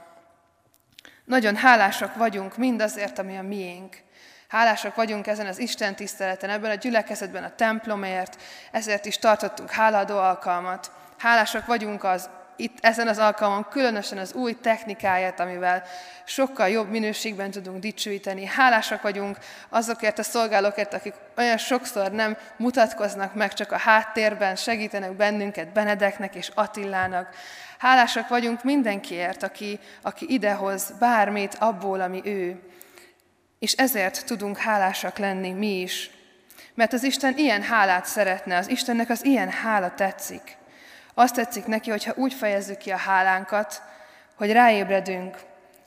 Nagyon 1.26 1.56
hálásak 1.56 2.16
vagyunk 2.16 2.58
mindazért, 2.58 3.20
ami 3.20 3.38
a 3.38 3.42
miénk. 3.42 4.04
Hálásak 4.48 4.96
vagyunk 4.96 5.28
ezen 5.28 5.46
az 5.46 5.60
Isten 5.60 5.96
tiszteleten, 5.96 6.50
ebben 6.50 6.72
a 6.72 6.76
gyülekezetben, 6.76 7.44
a 7.44 7.56
templomért, 7.56 8.42
ezért 8.72 9.06
is 9.06 9.18
tartottunk 9.18 9.72
háladó 9.72 10.18
alkalmat. 10.18 10.92
Hálásak 11.18 11.66
vagyunk 11.66 12.04
az 12.04 12.30
itt 12.58 12.78
ezen 12.82 13.08
az 13.08 13.18
alkalmon 13.18 13.68
különösen 13.70 14.18
az 14.18 14.34
új 14.34 14.60
technikáját, 14.62 15.40
amivel 15.40 15.84
sokkal 16.26 16.70
jobb 16.70 16.90
minőségben 16.90 17.52
tudunk 17.52 17.80
dicsőíteni. 17.80 18.46
Hálásak 18.46 19.02
vagyunk 19.02 19.38
azokért 19.70 20.20
a 20.20 20.24
szolgálókért, 20.24 20.94
akik 20.94 21.14
olyan 21.38 21.58
sokszor 21.58 22.12
nem 22.12 22.38
mutatkoznak 22.58 23.34
meg, 23.34 23.54
csak 23.54 23.72
a 23.72 23.78
háttérben 23.78 24.56
segítenek 24.56 25.12
bennünket, 25.12 25.74
Benedeknek 25.74 26.36
és 26.36 26.52
Attilának. 26.54 27.30
Hálásak 27.78 28.28
vagyunk 28.28 28.64
mindenkiért, 28.64 29.44
aki, 29.44 29.80
aki 30.02 30.26
idehoz 30.30 30.94
bármit 31.00 31.56
abból, 31.60 32.02
ami 32.02 32.22
ő. 32.26 32.60
És 33.66 33.74
ezért 33.74 34.26
tudunk 34.26 34.58
hálásak 34.58 35.18
lenni 35.18 35.52
mi 35.52 35.82
is. 35.82 36.10
Mert 36.74 36.94
az 36.94 37.04
Isten 37.04 37.38
ilyen 37.38 37.62
hálát 37.62 38.06
szeretne, 38.06 38.58
az 38.58 38.70
Istennek 38.70 39.10
az 39.10 39.26
ilyen 39.26 39.50
hála 39.50 39.94
tetszik. 39.94 40.58
Azt 41.14 41.36
tetszik 41.36 41.66
neki, 41.66 41.90
hogyha 41.90 42.14
úgy 42.16 42.34
fejezzük 42.34 42.78
ki 42.78 42.92
a 42.92 42.98
hálánkat, 42.98 43.82
hogy 44.36 44.52
ráébredünk, 44.52 45.38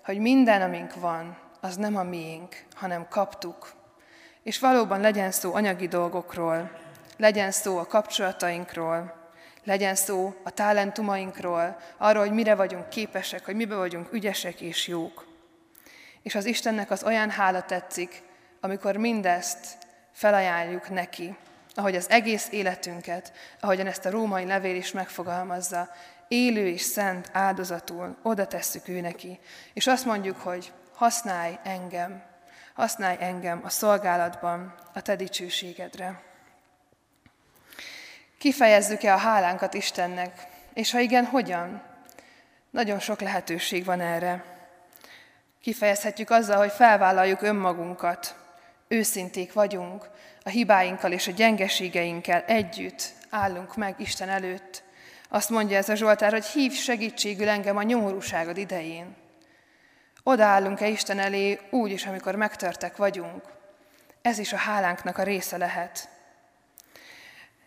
hogy 0.04 0.18
minden, 0.18 0.62
amink 0.62 0.94
van, 0.94 1.38
az 1.60 1.76
nem 1.76 1.96
a 1.96 2.02
miénk, 2.02 2.64
hanem 2.74 3.08
kaptuk. 3.08 3.72
És 4.42 4.58
valóban 4.58 5.00
legyen 5.00 5.30
szó 5.30 5.54
anyagi 5.54 5.88
dolgokról, 5.88 6.70
legyen 7.16 7.50
szó 7.50 7.78
a 7.78 7.86
kapcsolatainkról, 7.86 9.30
legyen 9.64 9.94
szó 9.94 10.34
a 10.44 10.50
talentumainkról, 10.50 11.76
arról, 11.96 12.22
hogy 12.22 12.34
mire 12.34 12.54
vagyunk 12.54 12.88
képesek, 12.88 13.44
hogy 13.44 13.56
mibe 13.56 13.74
vagyunk 13.74 14.12
ügyesek 14.12 14.60
és 14.60 14.86
jók. 14.86 15.27
És 16.22 16.35
az 16.35 16.44
Istennek 16.44 16.90
az 16.90 17.02
olyan 17.02 17.31
hála 17.31 17.62
tetszik, 17.62 18.22
amikor 18.61 18.96
mindezt 18.96 19.78
felajánljuk 20.12 20.90
neki, 20.90 21.37
ahogy 21.74 21.96
az 21.96 22.11
egész 22.11 22.48
életünket, 22.50 23.33
ahogyan 23.61 23.87
ezt 23.87 24.04
a 24.04 24.11
római 24.11 24.44
levél 24.44 24.76
is 24.76 24.92
megfogalmazza, 24.92 25.88
élő 26.28 26.66
és 26.66 26.81
szent 26.81 27.31
áldozatul 27.33 28.16
oda 28.22 28.46
tesszük 28.46 28.88
ő 28.88 29.00
neki, 29.00 29.38
és 29.72 29.87
azt 29.87 30.04
mondjuk, 30.04 30.37
hogy 30.37 30.72
használj 30.94 31.59
engem, 31.64 32.22
használj 32.74 33.16
engem 33.20 33.61
a 33.64 33.68
szolgálatban 33.68 34.74
a 34.94 35.02
te 35.02 35.16
dicsőségedre. 35.16 36.22
Kifejezzük-e 38.38 39.12
a 39.12 39.16
hálánkat 39.16 39.74
Istennek, 39.74 40.46
és 40.72 40.90
ha 40.90 40.98
igen, 40.98 41.24
hogyan? 41.24 41.83
Nagyon 42.70 42.98
sok 42.98 43.20
lehetőség 43.20 43.85
van 43.85 44.00
erre. 44.00 44.58
Kifejezhetjük 45.68 46.31
azzal, 46.31 46.57
hogy 46.57 46.72
felvállaljuk 46.72 47.42
önmagunkat, 47.42 48.35
őszinték 48.88 49.52
vagyunk, 49.52 50.09
a 50.42 50.48
hibáinkkal 50.48 51.12
és 51.12 51.26
a 51.26 51.33
gyengeségeinkkel 51.33 52.44
együtt 52.46 53.12
állunk 53.31 53.76
meg 53.76 53.94
Isten 53.98 54.28
előtt. 54.28 54.83
Azt 55.28 55.50
mondja 55.50 55.76
ez 55.76 55.88
a 55.88 55.94
Zsoltár, 55.94 56.33
hogy 56.33 56.44
hív 56.44 56.72
segítségül 56.72 57.48
engem 57.48 57.76
a 57.76 57.83
nyomorúságod 57.83 58.57
idején. 58.57 59.16
Odaállunk-e 60.22 60.88
Isten 60.88 61.18
elé 61.18 61.59
úgy 61.70 61.90
is, 61.90 62.07
amikor 62.07 62.35
megtörtek 62.35 62.96
vagyunk. 62.96 63.42
Ez 64.22 64.38
is 64.38 64.52
a 64.52 64.57
hálánknak 64.57 65.18
a 65.18 65.22
része 65.22 65.57
lehet. 65.57 66.09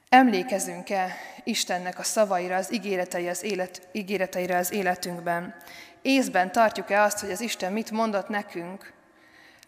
Emlékezünk-e 0.10 1.16
Istennek 1.44 2.00
a 2.00 2.04
szavaira, 2.04 2.56
az 2.56 2.74
ígéretei 2.74 3.28
az 3.28 3.44
élet, 3.44 3.88
ígéreteire 3.92 4.58
az 4.58 4.72
életünkben? 4.72 5.56
Észben 6.02 6.52
tartjuk-e 6.52 7.02
azt, 7.02 7.20
hogy 7.20 7.32
az 7.32 7.42
Isten 7.42 7.74
mit 7.74 7.92
mondott 7.92 8.30
nekünk? 8.30 8.94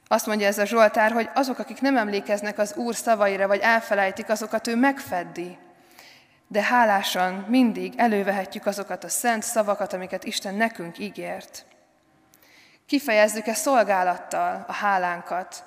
Azt 0.08 0.26
mondja 0.26 0.48
ez 0.48 0.58
a 0.58 0.66
Zsoltár, 0.66 1.12
hogy 1.12 1.30
azok, 1.34 1.60
akik 1.60 1.82
nem 1.82 1.98
emlékeznek 1.98 2.58
az 2.58 2.76
Úr 2.76 2.96
szavaira, 2.96 3.48
vagy 3.48 3.60
elfelejtik, 3.60 4.30
azokat 4.30 4.68
ő 4.68 4.76
megfeddi. 4.76 5.58
De 6.48 6.62
hálásan 6.62 7.34
mindig 7.34 7.94
elővehetjük 7.98 8.66
azokat 8.66 9.04
a 9.04 9.10
szent 9.10 9.44
szavakat, 9.44 9.94
amiket 9.94 10.24
Isten 10.24 10.56
nekünk 10.56 11.00
ígért. 11.00 11.66
Kifejezzük-e 12.86 13.54
szolgálattal 13.54 14.66
a 14.68 14.74
hálánkat? 14.74 15.64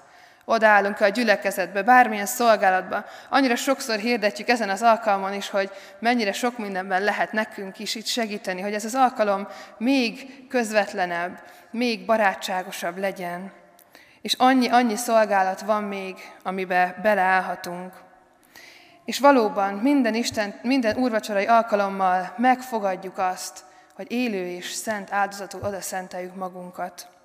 Odaállunk-e 0.49 1.05
a 1.05 1.09
gyülekezetbe, 1.09 1.83
bármilyen 1.83 2.27
szolgálatba? 2.27 3.05
Annyira 3.29 3.57
sokszor 3.57 3.99
hirdetjük 3.99 4.49
ezen 4.49 4.69
az 4.69 4.83
alkalmon 4.83 5.33
is, 5.33 5.51
hogy 5.51 5.71
mennyire 5.99 6.33
sok 6.33 6.59
mindenben 6.59 7.03
lehet 7.03 7.33
nekünk 7.33 7.79
is 7.79 7.95
itt 7.95 8.07
segíteni, 8.07 8.61
hogy 8.61 8.73
ez 8.73 8.85
az 8.85 8.95
alkalom 8.95 9.49
még 9.79 10.47
közvetlenebb, 10.49 11.43
még 11.71 12.05
barátságosabb 12.05 12.99
legyen. 12.99 13.53
És 14.23 14.35
annyi, 14.35 14.69
annyi 14.69 14.97
szolgálat 14.97 15.61
van 15.61 15.83
még, 15.83 16.17
amibe 16.43 16.99
beleállhatunk. 17.03 17.93
És 19.05 19.19
valóban 19.19 19.75
minden, 19.75 20.15
Isten, 20.15 20.59
minden 20.63 20.97
úrvacsorai 20.97 21.47
alkalommal 21.47 22.35
megfogadjuk 22.37 23.19
azt, 23.19 23.65
hogy 23.95 24.13
élő 24.13 24.47
és 24.47 24.73
szent 24.73 25.13
áldozatul 25.13 25.61
oda 25.63 25.81
szenteljük 25.81 26.35
magunkat. 26.35 27.16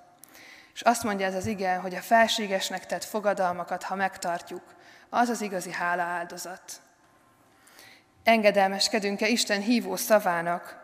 És 0.74 0.80
azt 0.80 1.02
mondja 1.02 1.26
ez 1.26 1.34
az 1.34 1.46
ige, 1.46 1.74
hogy 1.74 1.94
a 1.94 2.00
felségesnek 2.00 2.86
tett 2.86 3.04
fogadalmakat, 3.04 3.82
ha 3.82 3.94
megtartjuk, 3.94 4.62
az 5.08 5.28
az 5.28 5.40
igazi 5.40 5.72
hála 5.72 6.02
áldozat. 6.02 6.62
Engedelmeskedünk-e 8.24 9.28
Isten 9.28 9.60
hívó 9.60 9.96
szavának? 9.96 10.80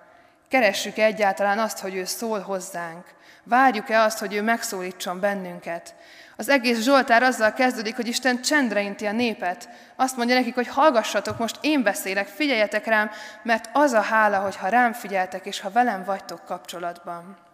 Keressük-e 0.48 1.04
egyáltalán 1.04 1.58
azt, 1.58 1.78
hogy 1.78 1.94
ő 1.94 2.04
szól 2.04 2.40
hozzánk? 2.40 3.06
Várjuk-e 3.42 4.00
azt, 4.00 4.18
hogy 4.18 4.34
ő 4.34 4.42
megszólítson 4.42 5.20
bennünket? 5.20 5.94
Az 6.36 6.48
egész 6.48 6.80
Zsoltár 6.80 7.22
azzal 7.22 7.52
kezdődik, 7.52 7.96
hogy 7.96 8.06
Isten 8.06 8.42
csendre 8.42 8.80
inti 8.80 9.06
a 9.06 9.12
népet. 9.12 9.68
Azt 9.96 10.16
mondja 10.16 10.34
nekik, 10.34 10.54
hogy 10.54 10.68
hallgassatok, 10.68 11.38
most 11.38 11.58
én 11.60 11.82
beszélek, 11.82 12.26
figyeljetek 12.26 12.86
rám, 12.86 13.10
mert 13.42 13.70
az 13.72 13.92
a 13.92 14.00
hála, 14.00 14.38
hogy 14.38 14.56
ha 14.56 14.68
rám 14.68 14.92
figyeltek, 14.92 15.46
és 15.46 15.60
ha 15.60 15.70
velem 15.70 16.04
vagytok 16.04 16.44
kapcsolatban. 16.44 17.47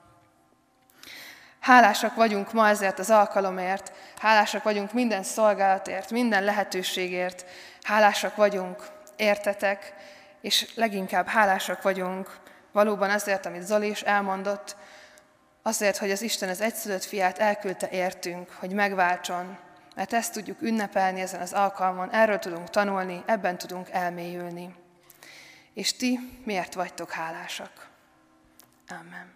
Hálásak 1.65 2.15
vagyunk 2.15 2.53
ma 2.53 2.69
ezért 2.69 2.99
az 2.99 3.11
alkalomért, 3.11 3.93
hálásak 4.19 4.63
vagyunk 4.63 4.93
minden 4.93 5.23
szolgálatért, 5.23 6.11
minden 6.11 6.45
lehetőségért, 6.45 7.45
hálásak 7.83 8.37
vagyunk, 8.37 8.87
értetek, 9.17 9.95
és 10.41 10.73
leginkább 10.75 11.27
hálásak 11.27 11.83
vagyunk 11.83 12.39
valóban 12.73 13.11
azért, 13.11 13.47
amit 13.47 13.63
Zoli 13.63 13.89
is 13.89 14.03
elmondott, 14.03 14.77
Azért, 15.63 15.97
hogy 15.97 16.11
az 16.11 16.23
Isten 16.23 16.49
az 16.49 16.61
egyszülött 16.61 17.05
fiát 17.05 17.39
elküldte 17.39 17.89
értünk, 17.91 18.51
hogy 18.51 18.71
megváltson, 18.71 19.59
mert 19.95 20.13
ezt 20.13 20.33
tudjuk 20.33 20.63
ünnepelni 20.63 21.21
ezen 21.21 21.41
az 21.41 21.53
alkalmon, 21.53 22.11
erről 22.11 22.39
tudunk 22.39 22.71
tanulni, 22.71 23.23
ebben 23.27 23.59
tudunk 23.59 23.91
elmélyülni. 23.91 24.75
És 25.75 25.97
ti 25.97 26.41
miért 26.45 26.75
vagytok 26.75 27.11
hálásak? 27.11 27.89
Amen. 28.89 29.34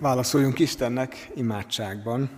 Válaszoljunk 0.00 0.58
Istennek 0.58 1.30
imádságban. 1.34 2.30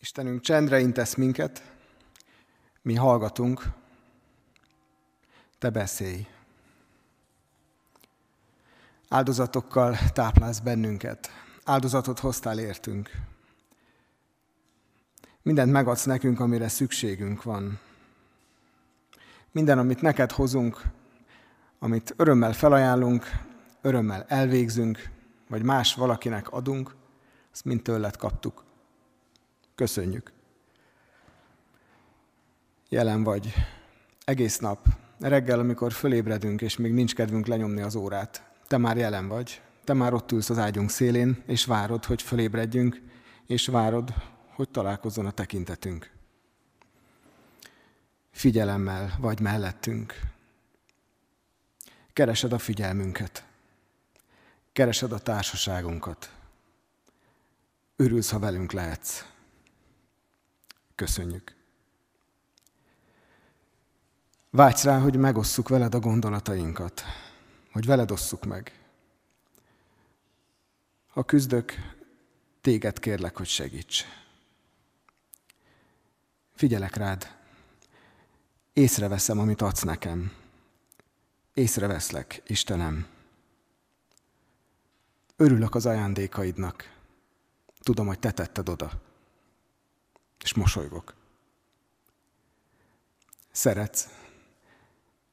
Istenünk, 0.00 0.40
csendre 0.40 0.80
intesz 0.80 1.14
minket, 1.14 1.72
mi 2.82 2.94
hallgatunk, 2.94 3.62
te 5.58 5.70
beszélj. 5.70 6.26
Áldozatokkal 9.08 9.98
táplálsz 10.12 10.58
bennünket. 10.58 11.30
Áldozatot 11.64 12.18
hoztál 12.18 12.58
értünk. 12.58 13.10
Mindent 15.42 15.72
megadsz 15.72 16.04
nekünk, 16.04 16.40
amire 16.40 16.68
szükségünk 16.68 17.42
van. 17.42 17.80
Minden, 19.54 19.78
amit 19.78 20.00
neked 20.00 20.30
hozunk, 20.30 20.82
amit 21.78 22.14
örömmel 22.16 22.52
felajánlunk, 22.52 23.26
örömmel 23.80 24.24
elvégzünk, 24.28 25.10
vagy 25.48 25.62
más 25.62 25.94
valakinek 25.94 26.52
adunk, 26.52 26.94
azt 27.52 27.64
mind 27.64 27.82
tőled 27.82 28.16
kaptuk. 28.16 28.64
Köszönjük 29.74 30.32
jelen 32.88 33.22
vagy 33.22 33.54
egész 34.24 34.58
nap, 34.58 34.86
reggel, 35.20 35.58
amikor 35.58 35.92
fölébredünk, 35.92 36.62
és 36.62 36.76
még 36.76 36.92
nincs 36.92 37.14
kedvünk 37.14 37.46
lenyomni 37.46 37.80
az 37.80 37.94
órát. 37.94 38.50
Te 38.66 38.78
már 38.78 38.96
jelen 38.96 39.28
vagy, 39.28 39.62
te 39.84 39.92
már 39.92 40.14
ott 40.14 40.32
ülsz 40.32 40.50
az 40.50 40.58
ágyunk 40.58 40.90
szélén, 40.90 41.42
és 41.46 41.64
várod, 41.64 42.04
hogy 42.04 42.22
fölébredjünk, 42.22 43.00
és 43.46 43.66
várod, 43.66 44.14
hogy 44.54 44.68
találkozzon 44.68 45.26
a 45.26 45.30
tekintetünk. 45.30 46.13
Figyelemmel 48.34 49.16
vagy 49.18 49.40
mellettünk. 49.40 50.20
Keresed 52.12 52.52
a 52.52 52.58
figyelmünket. 52.58 53.44
Keresed 54.72 55.12
a 55.12 55.18
társaságunkat. 55.18 56.32
Örülsz, 57.96 58.30
ha 58.30 58.38
velünk 58.38 58.72
lehetsz. 58.72 59.24
Köszönjük. 60.94 61.54
Vágysz 64.50 64.84
rá, 64.84 64.98
hogy 64.98 65.16
megosszuk 65.16 65.68
veled 65.68 65.94
a 65.94 65.98
gondolatainkat, 65.98 67.02
hogy 67.72 67.86
veled 67.86 68.10
osszuk 68.10 68.44
meg. 68.44 68.78
Ha 71.08 71.22
küzdök, 71.22 71.72
téged 72.60 72.98
kérlek, 72.98 73.36
hogy 73.36 73.48
segíts. 73.48 74.04
Figyelek 76.54 76.94
rád, 76.94 77.42
észreveszem, 78.74 79.38
amit 79.38 79.62
adsz 79.62 79.82
nekem. 79.82 80.32
Észreveszlek, 81.54 82.42
Istenem. 82.46 83.06
Örülök 85.36 85.74
az 85.74 85.86
ajándékaidnak. 85.86 86.92
Tudom, 87.80 88.06
hogy 88.06 88.18
te 88.18 88.30
tetted 88.30 88.68
oda. 88.68 88.90
És 90.42 90.54
mosolygok. 90.54 91.14
Szeretsz, 93.50 94.08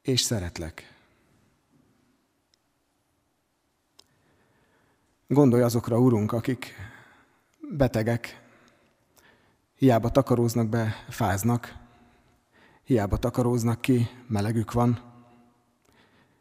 és 0.02 0.22
szeretlek. 0.22 0.94
Gondolj 5.28 5.62
azokra, 5.62 6.00
Urunk, 6.00 6.32
akik 6.32 6.76
betegek, 7.72 8.42
hiába 9.76 10.10
takaróznak 10.10 10.68
be, 10.68 11.06
fáznak, 11.10 11.81
hiába 12.92 13.18
takaróznak 13.18 13.82
ki, 13.82 14.08
melegük 14.28 14.72
van, 14.72 15.00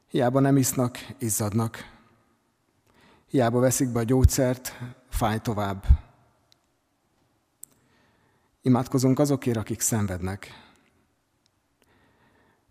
hiába 0.08 0.40
nem 0.40 0.56
isznak, 0.56 0.98
izzadnak, 1.18 1.98
hiába 3.26 3.60
veszik 3.60 3.88
be 3.88 3.98
a 3.98 4.02
gyógyszert, 4.02 4.78
fáj 5.08 5.38
tovább. 5.38 5.84
Imádkozunk 8.62 9.18
azokért, 9.18 9.56
akik 9.56 9.80
szenvednek. 9.80 10.48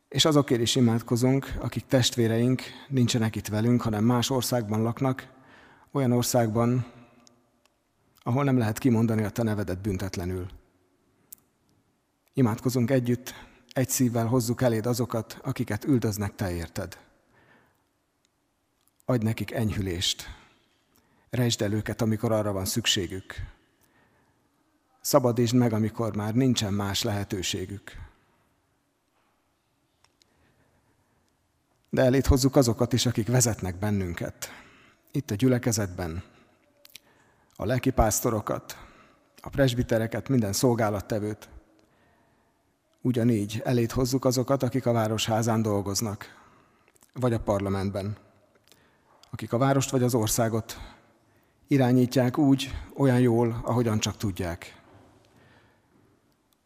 És 0.10 0.26
azokért 0.26 0.62
is 0.62 0.76
imádkozunk, 0.76 1.54
akik 1.60 1.86
testvéreink 1.86 2.62
nincsenek 2.88 3.36
itt 3.36 3.48
velünk, 3.48 3.82
hanem 3.82 4.04
más 4.04 4.30
országban 4.30 4.82
laknak, 4.82 5.28
olyan 5.92 6.12
országban, 6.12 6.86
ahol 8.18 8.44
nem 8.44 8.58
lehet 8.58 8.78
kimondani 8.78 9.24
a 9.24 9.30
te 9.30 9.44
nevedet 9.44 9.82
büntetlenül. 9.82 10.48
Imádkozunk 12.34 12.92
együtt, 12.92 13.48
egy 13.69 13.89
szívvel 13.89 14.25
hozzuk 14.25 14.62
eléd 14.62 14.86
azokat, 14.86 15.39
akiket 15.43 15.84
üldöznek 15.84 16.36
te 16.36 16.51
érted. 16.51 16.97
Adj 19.05 19.23
nekik 19.23 19.51
enyhülést. 19.51 20.25
Rejtsd 21.29 21.62
el 21.62 21.73
őket, 21.73 22.01
amikor 22.01 22.32
arra 22.32 22.51
van 22.51 22.65
szükségük. 22.65 23.34
Szabadítsd 25.01 25.55
meg, 25.55 25.73
amikor 25.73 26.15
már 26.15 26.34
nincsen 26.34 26.73
más 26.73 27.03
lehetőségük. 27.03 27.91
De 31.89 32.01
elét 32.01 32.27
hozzuk 32.27 32.55
azokat 32.55 32.93
is, 32.93 33.05
akik 33.05 33.27
vezetnek 33.27 33.75
bennünket. 33.75 34.49
Itt 35.12 35.32
a 35.32 35.36
gyülekezetben, 35.36 36.23
a 37.55 37.65
lelkipásztorokat, 37.65 38.77
a 39.41 39.49
presbitereket, 39.49 40.29
minden 40.29 40.53
szolgálattevőt. 40.53 41.49
Ugyanígy 43.02 43.62
elét 43.64 43.92
hozzuk 43.92 44.26
azokat, 44.26 44.64
akik 44.64 44.86
a 44.86 44.92
városházán 44.92 45.62
dolgoznak, 45.62 46.38
vagy 47.14 47.34
a 47.34 47.40
parlamentben, 47.40 48.18
akik 49.32 49.54
a 49.54 49.58
várost 49.58 49.90
vagy 49.90 50.04
az 50.04 50.14
országot 50.14 50.78
irányítják 51.68 52.38
úgy, 52.38 52.72
olyan 52.98 53.20
jól, 53.20 53.62
ahogyan 53.64 54.00
csak 54.00 54.18
tudják. 54.18 54.82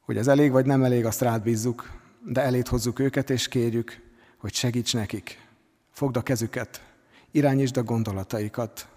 Hogy 0.02 0.18
ez 0.18 0.28
elég 0.28 0.52
vagy 0.52 0.66
nem 0.66 0.84
elég, 0.84 1.06
azt 1.06 1.22
rád 1.22 1.44
bízzuk, 1.44 1.92
de 2.26 2.42
elét 2.42 2.68
hozzuk 2.68 3.00
őket, 3.00 3.30
és 3.30 3.48
kérjük, 3.48 4.02
hogy 4.38 4.54
segíts 4.54 4.94
nekik. 4.94 5.48
Fogd 5.92 6.18
a 6.18 6.22
kezüket, 6.22 6.86
irányítsd 7.32 7.78
a 7.78 7.84
gondolataikat, 7.84 8.88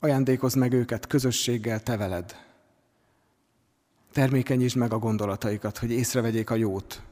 ajándékozd 0.00 0.56
meg 0.56 0.72
őket 0.72 1.06
közösséggel, 1.06 1.82
te 1.82 1.96
veled. 1.96 2.49
Termékenyítsd 4.12 4.76
meg 4.76 4.92
a 4.92 4.98
gondolataikat, 4.98 5.78
hogy 5.78 5.90
észrevegyék 5.90 6.50
a 6.50 6.54
jót, 6.54 7.02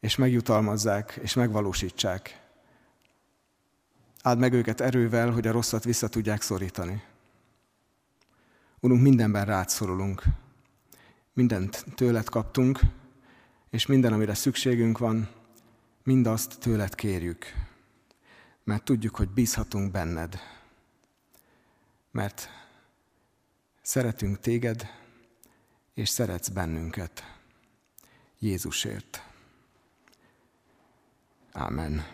és 0.00 0.16
megjutalmazzák, 0.16 1.18
és 1.22 1.34
megvalósítsák. 1.34 2.40
Áld 4.22 4.38
meg 4.38 4.52
őket 4.52 4.80
erővel, 4.80 5.30
hogy 5.30 5.46
a 5.46 5.52
rosszat 5.52 5.84
vissza 5.84 6.08
tudják 6.08 6.42
szorítani. 6.42 7.02
Urunk, 8.80 9.02
mindenben 9.02 9.44
rád 9.44 9.68
szorulunk. 9.68 10.22
Mindent 11.32 11.84
tőled 11.94 12.28
kaptunk, 12.28 12.80
és 13.70 13.86
minden, 13.86 14.12
amire 14.12 14.34
szükségünk 14.34 14.98
van, 14.98 15.28
mindazt 16.02 16.58
tőled 16.58 16.94
kérjük. 16.94 17.44
Mert 18.64 18.84
tudjuk, 18.84 19.16
hogy 19.16 19.28
bízhatunk 19.28 19.90
benned. 19.90 20.38
Mert 22.10 22.48
szeretünk 23.82 24.40
téged, 24.40 24.97
és 25.98 26.08
szeretsz 26.08 26.48
bennünket. 26.48 27.36
Jézusért. 28.38 29.22
Amen. 31.52 32.06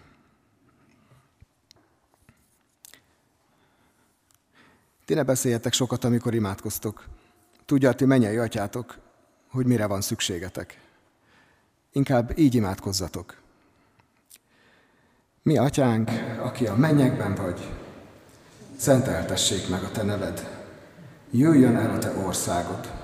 Ti 5.04 5.14
ne 5.14 5.22
beszéljetek 5.22 5.72
sokat, 5.72 6.04
amikor 6.04 6.34
imádkoztok. 6.34 7.04
Tudja, 7.64 7.92
ti 7.92 8.04
mennyei 8.04 8.36
atyátok, 8.36 8.98
hogy 9.48 9.66
mire 9.66 9.86
van 9.86 10.00
szükségetek. 10.00 10.80
Inkább 11.92 12.38
így 12.38 12.54
imádkozzatok. 12.54 13.40
Mi 15.42 15.58
atyánk, 15.58 16.10
aki 16.38 16.66
a 16.66 16.76
mennyekben 16.76 17.34
vagy, 17.34 17.72
szenteltessék 18.76 19.68
meg 19.68 19.82
a 19.82 19.90
te 19.90 20.02
neved. 20.02 20.66
Jöjjön 21.30 21.76
el 21.76 21.90
a 21.90 21.98
te 21.98 22.16
országod. 22.16 23.03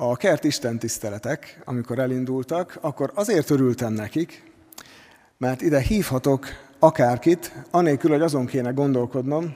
A 0.00 0.16
kert 0.16 0.44
Isten 0.44 0.78
tiszteletek, 0.78 1.60
amikor 1.64 1.98
elindultak, 1.98 2.78
akkor 2.80 3.10
azért 3.14 3.50
örültem 3.50 3.92
nekik, 3.92 4.52
mert 5.38 5.62
ide 5.62 5.80
hívhatok 5.80 6.46
akárkit, 6.78 7.52
anélkül, 7.70 8.10
hogy 8.10 8.20
azon 8.20 8.46
kéne 8.46 8.70
gondolkodnom, 8.70 9.54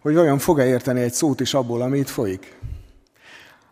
hogy 0.00 0.16
olyan 0.16 0.38
fog-e 0.38 0.66
érteni 0.66 1.00
egy 1.00 1.12
szót 1.12 1.40
is 1.40 1.54
abból, 1.54 1.82
ami 1.82 1.98
itt 1.98 2.08
folyik. 2.08 2.58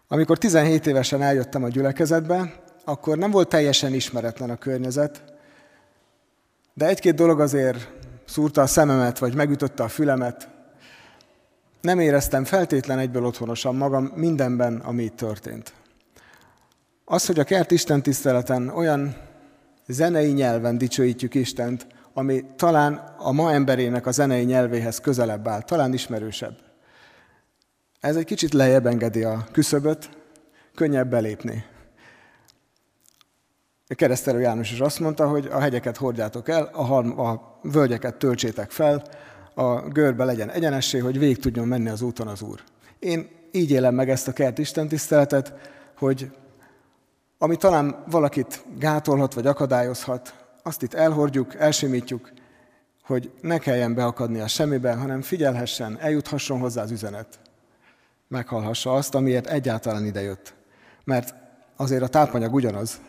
Amikor 0.09 0.39
17 0.39 0.87
évesen 0.87 1.23
eljöttem 1.23 1.65
a 1.65 1.69
gyülekezetbe, 1.69 2.61
akkor 2.85 3.19
nem 3.19 3.31
volt 3.31 3.49
teljesen 3.49 3.95
ismeretlen 3.95 4.51
a 4.51 4.57
környezet, 4.57 5.23
de 6.75 6.87
egy-két 6.87 7.15
dolog 7.15 7.41
azért 7.41 7.91
szúrta 8.25 8.63
a 8.63 8.67
szememet, 8.67 9.19
vagy 9.19 9.35
megütötte 9.35 9.83
a 9.83 9.89
fülemet. 9.89 10.49
Nem 11.81 11.99
éreztem 11.99 12.45
feltétlen 12.45 12.99
egyből 12.99 13.25
otthonosan 13.25 13.75
magam 13.75 14.13
mindenben, 14.15 14.77
ami 14.77 15.03
itt 15.03 15.17
történt. 15.17 15.76
Az, 17.09 17.27
hogy 17.27 17.39
a 17.39 17.45
kert 17.45 17.71
Isten 17.71 18.03
tiszteleten 18.03 18.69
olyan 18.69 19.17
zenei 19.87 20.33
nyelven 20.33 20.79
dicsőítjük 20.79 21.35
Istent, 21.35 21.87
ami 22.13 22.45
talán 22.57 22.95
a 23.19 23.33
ma 23.33 23.53
emberének 23.53 24.07
a 24.07 24.11
zenei 24.11 24.45
nyelvéhez 24.45 25.01
közelebb 25.01 25.49
áll, 25.49 25.63
talán 25.63 25.93
ismerősebb. 25.93 26.59
Ez 28.01 28.17
egy 28.17 28.25
kicsit 28.25 28.53
lejjebb 28.53 28.87
engedi 28.87 29.23
a 29.23 29.47
küszöböt, 29.53 30.11
könnyebb 30.75 31.11
belépni. 31.11 31.65
A 33.89 33.95
keresztelő 33.95 34.41
János 34.41 34.73
is 34.73 34.81
azt 34.81 35.01
mondta, 35.01 35.29
hogy 35.29 35.47
a 35.47 35.61
hegyeket 35.61 35.97
hordjátok 35.97 36.49
el, 36.49 36.71
a, 36.73 36.85
halm, 36.85 37.21
a 37.21 37.59
völgyeket 37.63 38.17
töltsétek 38.17 38.71
fel, 38.71 39.03
a 39.55 39.81
görbe 39.81 40.25
legyen 40.25 40.51
egyenessé, 40.51 40.99
hogy 40.99 41.19
végig 41.19 41.39
tudjon 41.39 41.69
menni 41.69 41.89
az 41.89 42.03
úton 42.03 42.29
az 42.29 42.43
Úr. 42.43 42.63
Én 42.99 43.29
így 43.53 43.71
élem 43.71 43.95
meg 43.95 44.11
ezt 44.11 44.29
a 44.29 44.33
kert 44.33 44.59
Isten 44.59 44.89
tiszteletet, 44.89 45.53
hogy 45.97 46.31
ami 47.39 47.57
talán 47.57 48.05
valakit 48.07 48.65
gátolhat 48.79 49.35
vagy 49.35 49.47
akadályozhat, 49.47 50.35
azt 50.63 50.83
itt 50.83 50.95
elhordjuk, 50.95 51.55
elsimítjuk, 51.55 52.31
hogy 53.03 53.33
ne 53.41 53.59
kelljen 53.59 53.95
beakadni 53.95 54.41
a 54.41 54.47
semmibe, 54.47 54.95
hanem 54.95 55.23
figyelhessen, 55.23 55.99
eljuthasson 56.01 56.59
hozzá 56.59 56.83
az 56.83 56.91
üzenet. 56.91 57.39
Meghallhassa 58.29 58.95
azt, 58.95 59.15
amiért 59.15 59.47
egyáltalán 59.47 60.05
idejött. 60.05 60.55
Mert 61.05 61.35
azért 61.77 62.03
a 62.03 62.09
tápanyag 62.09 62.55
ugyanaz. 62.55 63.01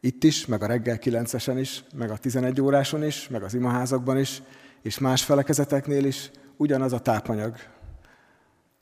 Itt 0.00 0.24
is, 0.24 0.46
meg 0.46 0.62
a 0.62 0.66
reggel 0.66 0.98
9-esen 1.00 1.56
is, 1.58 1.84
meg 1.94 2.10
a 2.10 2.16
11 2.16 2.60
óráson 2.60 3.04
is, 3.04 3.28
meg 3.28 3.42
az 3.42 3.54
imaházakban 3.54 4.18
is, 4.18 4.42
és 4.82 4.98
más 4.98 5.24
felekezeteknél 5.24 6.04
is 6.04 6.30
ugyanaz 6.56 6.92
a 6.92 6.98
tápanyag. 6.98 7.56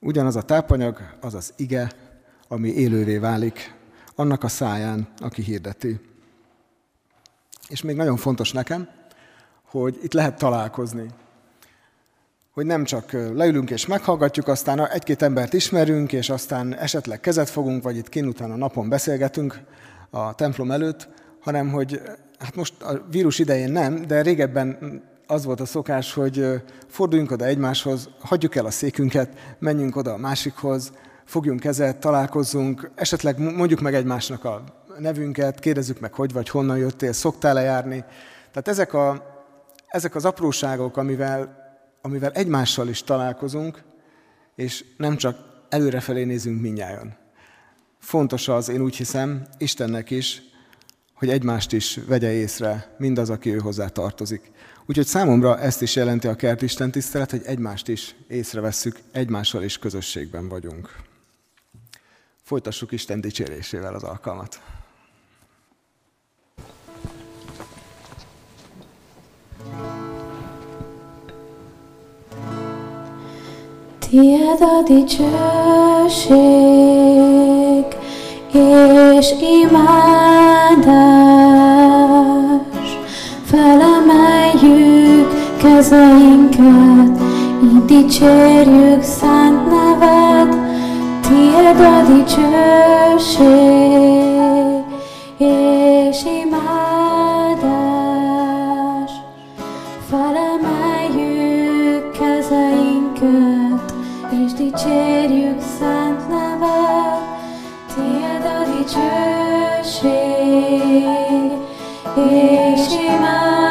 Ugyanaz 0.00 0.36
a 0.36 0.42
tápanyag, 0.42 0.98
az 1.20 1.34
az 1.34 1.52
ige, 1.56 1.92
ami 2.48 2.68
élővé 2.68 3.18
válik, 3.18 3.75
annak 4.16 4.44
a 4.44 4.48
száján, 4.48 5.08
aki 5.18 5.42
hirdeti. 5.42 6.00
És 7.68 7.82
még 7.82 7.96
nagyon 7.96 8.16
fontos 8.16 8.52
nekem, 8.52 8.88
hogy 9.64 9.98
itt 10.02 10.12
lehet 10.12 10.38
találkozni. 10.38 11.06
Hogy 12.52 12.66
nem 12.66 12.84
csak 12.84 13.12
leülünk 13.12 13.70
és 13.70 13.86
meghallgatjuk, 13.86 14.48
aztán 14.48 14.88
egy-két 14.88 15.22
embert 15.22 15.52
ismerünk, 15.52 16.12
és 16.12 16.30
aztán 16.30 16.74
esetleg 16.74 17.20
kezet 17.20 17.50
fogunk, 17.50 17.82
vagy 17.82 17.96
itt 17.96 18.08
kint 18.08 18.26
utána 18.26 18.56
napon 18.56 18.88
beszélgetünk 18.88 19.60
a 20.10 20.34
templom 20.34 20.70
előtt, 20.70 21.08
hanem 21.40 21.70
hogy 21.70 22.00
hát 22.38 22.54
most 22.54 22.82
a 22.82 23.04
vírus 23.10 23.38
idején 23.38 23.72
nem, 23.72 24.06
de 24.06 24.22
régebben 24.22 25.02
az 25.26 25.44
volt 25.44 25.60
a 25.60 25.66
szokás, 25.66 26.12
hogy 26.12 26.62
forduljunk 26.88 27.30
oda 27.30 27.44
egymáshoz, 27.44 28.08
hagyjuk 28.20 28.54
el 28.54 28.66
a 28.66 28.70
székünket, 28.70 29.56
menjünk 29.58 29.96
oda 29.96 30.12
a 30.12 30.16
másikhoz, 30.16 30.92
fogjunk 31.26 31.60
kezet, 31.60 31.96
találkozzunk, 31.96 32.90
esetleg 32.94 33.38
mondjuk 33.38 33.80
meg 33.80 33.94
egymásnak 33.94 34.44
a 34.44 34.64
nevünket, 34.98 35.60
kérdezzük 35.60 36.00
meg, 36.00 36.12
hogy 36.12 36.32
vagy, 36.32 36.48
honnan 36.48 36.76
jöttél, 36.76 37.12
szoktál-e 37.12 37.60
járni. 37.60 38.04
Tehát 38.50 38.68
ezek, 38.68 38.94
a, 38.94 39.34
ezek 39.86 40.14
az 40.14 40.24
apróságok, 40.24 40.96
amivel, 40.96 41.64
amivel 42.02 42.30
egymással 42.30 42.88
is 42.88 43.02
találkozunk, 43.02 43.82
és 44.54 44.84
nem 44.96 45.16
csak 45.16 45.36
előrefelé 45.68 46.24
nézünk 46.24 46.60
minnyáján. 46.60 47.16
Fontos 47.98 48.48
az, 48.48 48.68
én 48.68 48.80
úgy 48.80 48.96
hiszem, 48.96 49.46
Istennek 49.58 50.10
is, 50.10 50.42
hogy 51.14 51.28
egymást 51.28 51.72
is 51.72 52.00
vegye 52.06 52.32
észre 52.32 52.94
mindaz, 52.98 53.30
aki 53.30 53.54
ő 53.54 53.58
hozzá 53.58 53.88
tartozik. 53.88 54.50
Úgyhogy 54.86 55.06
számomra 55.06 55.58
ezt 55.58 55.82
is 55.82 55.96
jelenti 55.96 56.26
a 56.26 56.34
kertisten 56.34 56.90
tisztelet, 56.90 57.30
hogy 57.30 57.42
egymást 57.44 57.88
is 57.88 58.14
észrevesszük, 58.28 58.98
egymással 59.12 59.62
is 59.62 59.78
közösségben 59.78 60.48
vagyunk. 60.48 61.05
Folytassuk 62.46 62.92
Isten 62.92 63.20
dicsérésével 63.20 63.94
az 63.94 64.02
alkalmat. 64.02 64.60
Tied 73.98 74.60
a 74.60 74.82
dicsőség 74.86 75.26
és 78.52 79.26
imádás, 79.60 80.16
felemeljük 83.44 85.28
kezeinket, 85.56 87.20
így 87.62 87.84
dicsérjük 87.84 89.02
szent 89.02 89.68
neved, 89.68 90.65
Tied 91.26 91.80
a 91.80 92.02
dicsőség 92.06 92.46
és 95.38 96.24
imádás, 96.42 97.60
felemeljük 100.10 101.24
kezeinket, 102.10 103.94
és 104.44 104.52
dicsérjük 104.52 105.60
szent 105.78 106.28
neved, 106.28 107.22
Tied 107.94 108.44
a 108.44 108.64
dicsőség 108.76 110.02
és 112.14 112.84
imádás, 113.06 113.65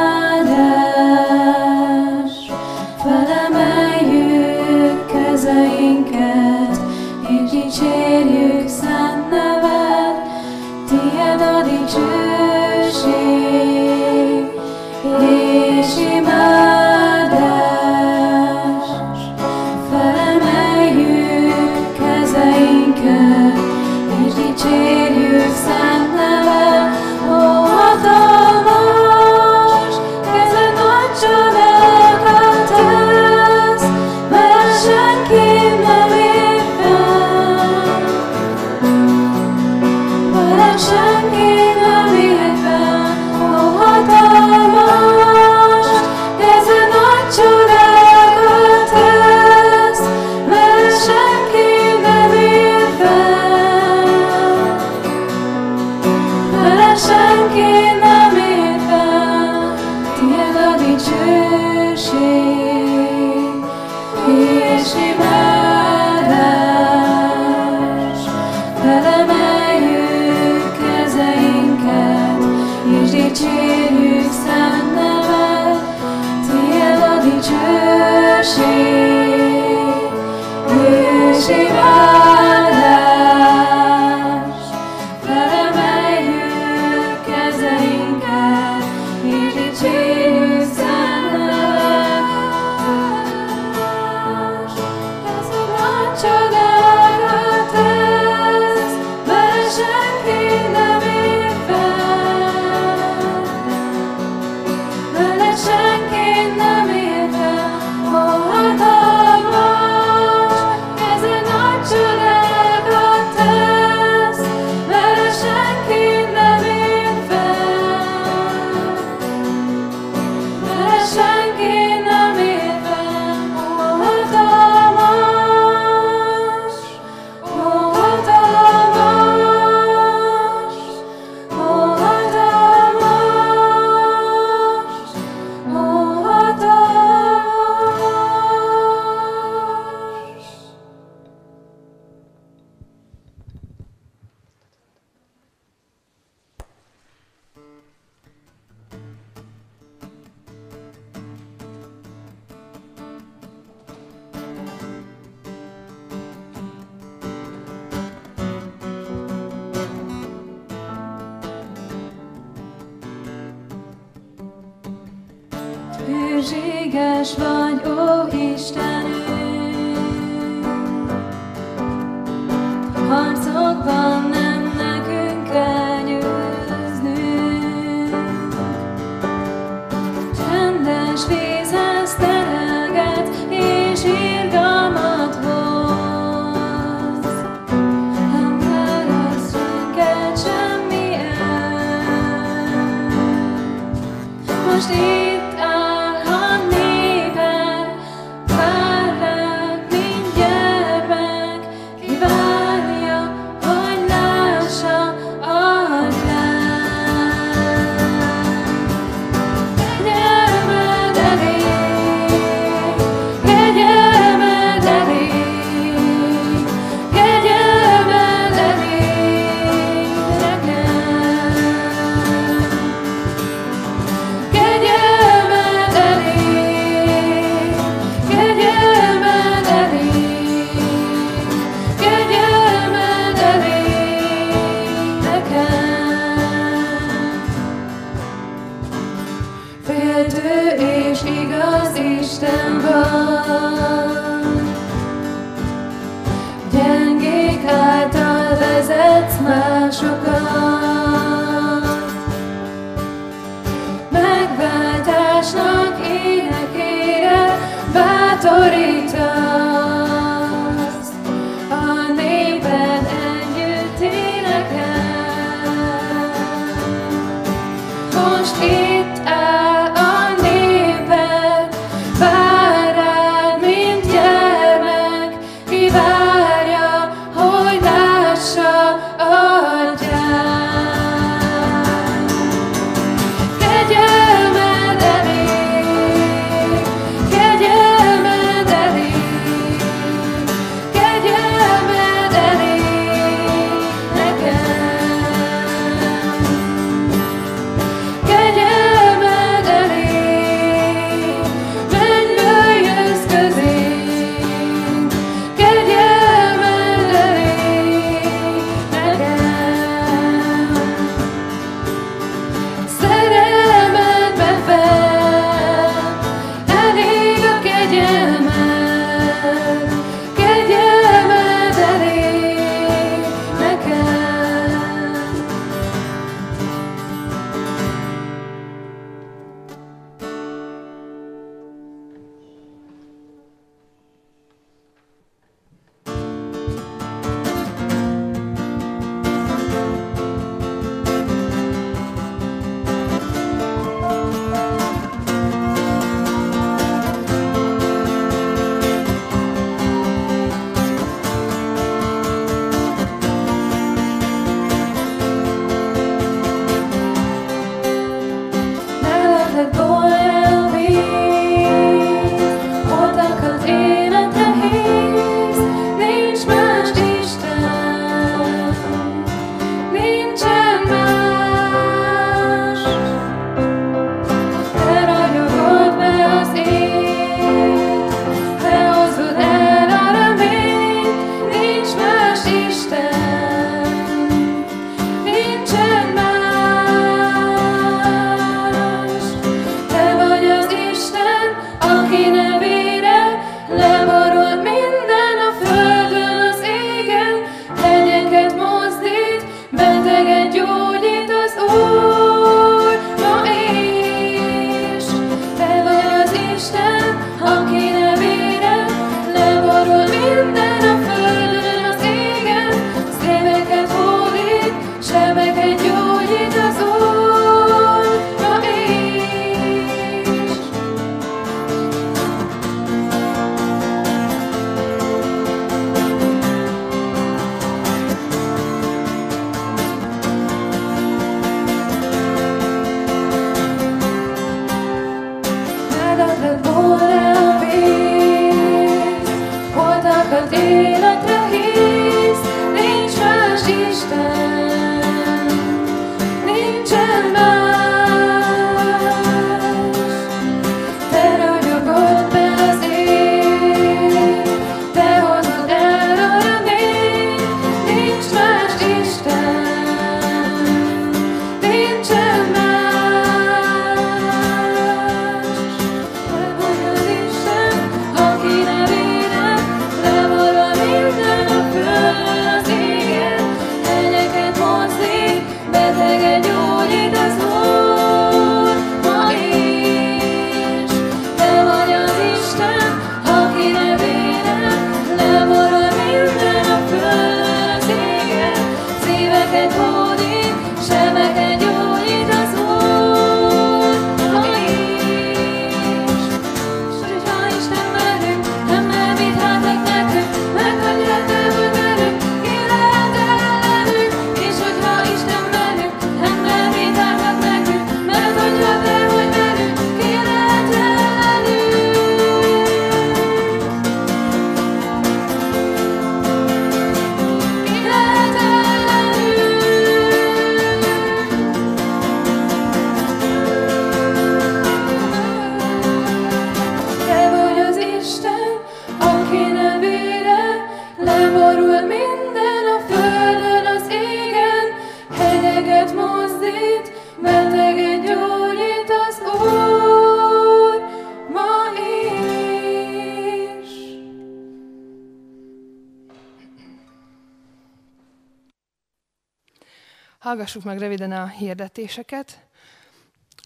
hallgassuk 550.45 550.71
meg 550.71 550.79
röviden 550.79 551.11
a 551.11 551.27
hirdetéseket. 551.27 552.39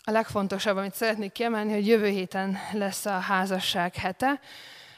A 0.04 0.12
legfontosabb, 0.12 0.78
amit 0.78 0.94
szeretnék 0.94 1.32
kiemelni, 1.32 1.74
hogy 1.74 1.88
jövő 1.88 2.08
héten 2.08 2.58
lesz 2.74 3.06
a 3.06 3.20
házasság 3.20 3.96
hete, 3.96 4.40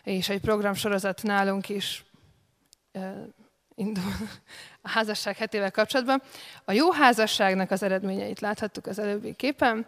és 0.03 0.29
egy 0.29 0.39
programsorozat 0.39 1.23
nálunk 1.23 1.69
is 1.69 2.05
indul 3.75 4.11
a 4.81 4.89
házasság 4.89 5.37
hetével 5.37 5.71
kapcsolatban. 5.71 6.21
A 6.65 6.71
jó 6.71 6.91
házasságnak 6.91 7.71
az 7.71 7.83
eredményeit 7.83 8.39
láthattuk 8.39 8.85
az 8.85 8.99
előbbi 8.99 9.33
képen. 9.33 9.85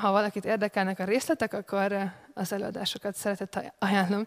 Ha 0.00 0.10
valakit 0.10 0.44
érdekelnek 0.44 0.98
a 0.98 1.04
részletek, 1.04 1.52
akkor 1.52 2.12
az 2.34 2.52
előadásokat 2.52 3.14
szeretett 3.14 3.72
ajánlom. 3.78 4.26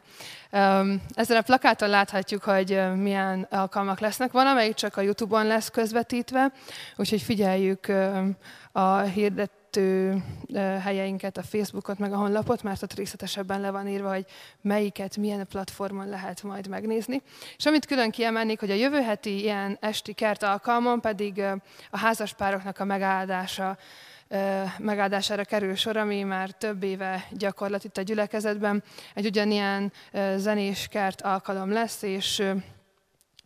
Ezen 1.13 1.37
a 1.37 1.41
plakáton 1.41 1.89
láthatjuk, 1.89 2.43
hogy 2.43 2.81
milyen 2.95 3.47
alkalmak 3.49 3.99
lesznek. 3.99 4.31
Van, 4.31 4.47
amelyik 4.47 4.73
csak 4.73 4.97
a 4.97 5.01
Youtube-on 5.01 5.47
lesz 5.47 5.69
közvetítve, 5.69 6.51
úgyhogy 6.95 7.21
figyeljük 7.21 7.87
a 8.71 8.99
hirdet 8.99 9.51
hirdető 9.71 10.23
helyeinket, 10.79 11.37
a 11.37 11.43
Facebookot, 11.43 11.97
meg 11.97 12.13
a 12.13 12.17
honlapot, 12.17 12.63
mert 12.63 12.83
ott 12.83 12.93
részletesebben 12.93 13.61
le 13.61 13.71
van 13.71 13.87
írva, 13.87 14.09
hogy 14.13 14.25
melyiket, 14.61 15.17
milyen 15.17 15.47
platformon 15.47 16.09
lehet 16.09 16.43
majd 16.43 16.67
megnézni. 16.67 17.21
És 17.57 17.65
amit 17.65 17.85
külön 17.85 18.11
kiemelnék, 18.11 18.59
hogy 18.59 18.71
a 18.71 18.75
jövő 18.75 19.01
heti 19.01 19.41
ilyen 19.41 19.77
esti 19.79 20.13
kert 20.13 20.43
alkalmon 20.43 21.01
pedig 21.01 21.43
a 21.89 21.97
házaspároknak 21.97 22.79
a 22.79 22.85
megáldása 22.85 23.77
megáldására 24.77 25.43
kerül 25.43 25.75
sor, 25.75 25.97
ami 25.97 26.23
már 26.23 26.51
több 26.51 26.83
éve 26.83 27.27
gyakorlat 27.31 27.83
itt 27.83 27.97
a 27.97 28.01
gyülekezetben. 28.01 28.83
Egy 29.13 29.25
ugyanilyen 29.25 29.91
zenés 30.35 30.87
kert 30.87 31.21
alkalom 31.21 31.71
lesz, 31.71 32.01
és 32.01 32.43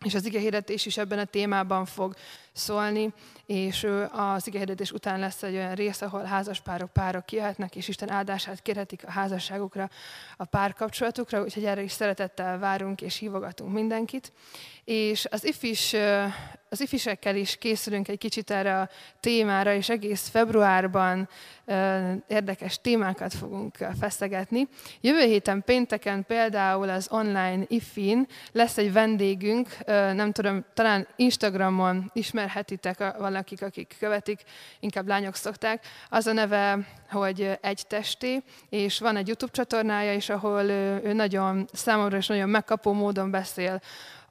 és 0.05 0.13
az 0.13 0.25
igehirdetés 0.25 0.85
is 0.85 0.97
ebben 0.97 1.19
a 1.19 1.25
témában 1.25 1.85
fog 1.85 2.15
szólni, 2.55 3.13
és 3.45 3.87
az 4.11 4.47
igehirdetés 4.47 4.91
után 4.91 5.19
lesz 5.19 5.43
egy 5.43 5.55
olyan 5.55 5.75
rész, 5.75 6.01
ahol 6.01 6.23
házaspárok, 6.23 6.93
párok 6.93 7.25
kijöhetnek, 7.25 7.75
és 7.75 7.87
Isten 7.87 8.11
áldását 8.11 8.61
kérhetik 8.61 9.07
a 9.07 9.11
házasságukra, 9.11 9.89
a 10.37 10.45
párkapcsolatukra, 10.45 11.43
úgyhogy 11.43 11.65
erre 11.65 11.81
is 11.81 11.91
szeretettel 11.91 12.59
várunk 12.59 13.01
és 13.01 13.17
hívogatunk 13.17 13.73
mindenkit. 13.73 14.31
És 14.83 15.25
az 15.31 15.45
ifis 15.45 15.95
az 16.69 16.81
ifisekkel 16.81 17.35
is 17.35 17.57
készülünk 17.57 18.07
egy 18.07 18.17
kicsit 18.17 18.51
erre 18.51 18.79
a 18.79 18.89
témára, 19.19 19.73
és 19.73 19.89
egész 19.89 20.27
februárban 20.27 21.29
érdekes 22.27 22.81
témákat 22.81 23.33
fogunk 23.33 23.77
feszegetni. 23.99 24.67
Jövő 25.01 25.25
héten 25.25 25.63
pénteken 25.63 26.25
például 26.25 26.89
az 26.89 27.07
online 27.11 27.63
ifin 27.67 28.27
lesz 28.51 28.77
egy 28.77 28.93
vendégünk, 28.93 29.77
nem 29.87 30.31
tudom, 30.31 30.65
talán 30.73 31.07
Instagramon 31.15 32.11
ismerhetitek 32.45 33.17
valakik, 33.17 33.61
akik 33.61 33.95
követik, 33.99 34.43
inkább 34.79 35.07
lányok 35.07 35.35
szokták. 35.35 35.85
Az 36.09 36.27
a 36.27 36.33
neve, 36.33 36.79
hogy 37.09 37.57
egy 37.61 37.83
testé, 37.87 38.43
és 38.69 38.99
van 38.99 39.17
egy 39.17 39.27
YouTube 39.27 39.51
csatornája 39.51 40.13
is, 40.13 40.29
ahol 40.29 40.63
ő 41.03 41.13
nagyon 41.13 41.67
számomra 41.73 42.17
is 42.17 42.27
nagyon 42.27 42.49
megkapó 42.49 42.93
módon 42.93 43.31
beszél 43.31 43.81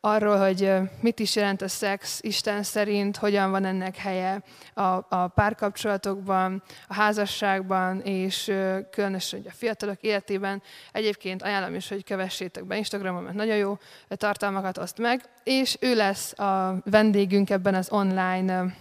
arról, 0.04 0.36
hogy 0.36 0.72
mit 1.00 1.18
is 1.18 1.36
jelent 1.36 1.62
a 1.62 1.68
szex 1.68 2.18
Isten 2.22 2.62
szerint, 2.62 3.16
hogyan 3.16 3.50
van 3.50 3.64
ennek 3.64 3.96
helye 3.96 4.42
a, 4.74 4.82
a 5.08 5.30
párkapcsolatokban, 5.34 6.62
a 6.88 6.94
házasságban, 6.94 8.00
és 8.00 8.52
különösen 8.90 9.42
a 9.46 9.52
fiatalok 9.52 10.00
életében. 10.00 10.62
Egyébként 10.92 11.42
ajánlom 11.42 11.74
is, 11.74 11.88
hogy 11.88 12.04
kövessétek 12.04 12.64
be 12.64 12.76
Instagramon, 12.76 13.22
mert 13.22 13.36
nagyon 13.36 13.56
jó 13.56 13.78
tartalmakat 14.08 14.78
oszt 14.78 14.98
meg, 14.98 15.22
és 15.42 15.76
ő 15.80 15.94
lesz 15.94 16.38
a 16.38 16.80
vendégünk 16.84 17.50
ebben 17.50 17.74
az 17.74 17.90
online 17.90 18.74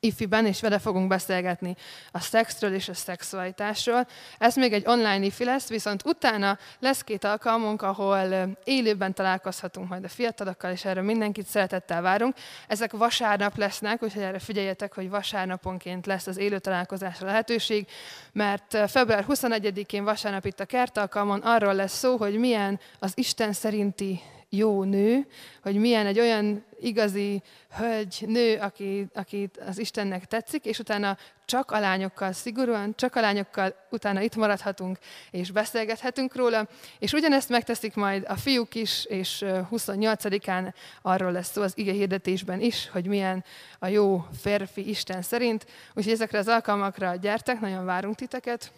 ifiben, 0.00 0.46
és 0.46 0.60
vele 0.60 0.78
fogunk 0.78 1.08
beszélgetni 1.08 1.76
a 2.10 2.20
szexről 2.20 2.74
és 2.74 2.88
a 2.88 2.94
szexualitásról. 2.94 4.06
Ez 4.38 4.56
még 4.56 4.72
egy 4.72 4.86
online 4.86 5.24
ifi 5.24 5.44
lesz, 5.44 5.68
viszont 5.68 6.02
utána 6.04 6.58
lesz 6.78 7.02
két 7.02 7.24
alkalmunk, 7.24 7.82
ahol 7.82 8.56
élőben 8.64 9.14
találkozhatunk 9.14 9.88
majd 9.88 10.04
a 10.04 10.08
fiatalokkal, 10.08 10.70
és 10.70 10.84
erre 10.84 11.02
mindenkit 11.02 11.46
szeretettel 11.46 12.02
várunk. 12.02 12.34
Ezek 12.68 12.92
vasárnap 12.92 13.56
lesznek, 13.56 14.02
úgyhogy 14.02 14.22
erre 14.22 14.38
figyeljetek, 14.38 14.94
hogy 14.94 15.10
vasárnaponként 15.10 16.06
lesz 16.06 16.26
az 16.26 16.38
élő 16.38 16.58
találkozásra 16.58 17.26
lehetőség, 17.26 17.86
mert 18.32 18.90
február 18.90 19.24
21-én 19.28 20.04
vasárnap 20.04 20.46
itt 20.46 20.60
a 20.60 20.64
kertalkalmon 20.64 21.40
arról 21.40 21.74
lesz 21.74 21.98
szó, 21.98 22.16
hogy 22.16 22.38
milyen 22.38 22.80
az 22.98 23.12
Isten 23.14 23.52
szerinti 23.52 24.20
jó 24.56 24.84
nő, 24.84 25.26
hogy 25.62 25.76
milyen 25.76 26.06
egy 26.06 26.20
olyan 26.20 26.64
igazi 26.80 27.42
hölgy, 27.76 28.24
nő, 28.26 28.56
aki, 28.56 29.06
aki 29.14 29.50
az 29.66 29.78
Istennek 29.78 30.24
tetszik, 30.24 30.64
és 30.64 30.78
utána 30.78 31.16
csak 31.44 31.70
a 31.70 31.78
lányokkal 31.78 32.32
szigorúan, 32.32 32.94
csak 32.96 33.16
a 33.16 33.20
lányokkal 33.20 33.74
utána 33.90 34.20
itt 34.20 34.36
maradhatunk, 34.36 34.98
és 35.30 35.50
beszélgethetünk 35.50 36.34
róla, 36.36 36.68
és 36.98 37.12
ugyanezt 37.12 37.48
megteszik 37.48 37.94
majd 37.94 38.24
a 38.28 38.36
fiúk 38.36 38.74
is, 38.74 39.04
és 39.04 39.44
28-án 39.46 40.72
arról 41.02 41.32
lesz 41.32 41.50
szó 41.50 41.62
az 41.62 41.78
ige 41.78 41.92
hirdetésben 41.92 42.60
is, 42.60 42.88
hogy 42.88 43.06
milyen 43.06 43.44
a 43.78 43.86
jó 43.86 44.26
férfi 44.40 44.88
Isten 44.88 45.22
szerint, 45.22 45.66
úgyhogy 45.94 46.12
ezekre 46.12 46.38
az 46.38 46.48
alkalmakra 46.48 47.16
gyertek, 47.16 47.60
nagyon 47.60 47.84
várunk 47.84 48.14
titeket, 48.14 48.72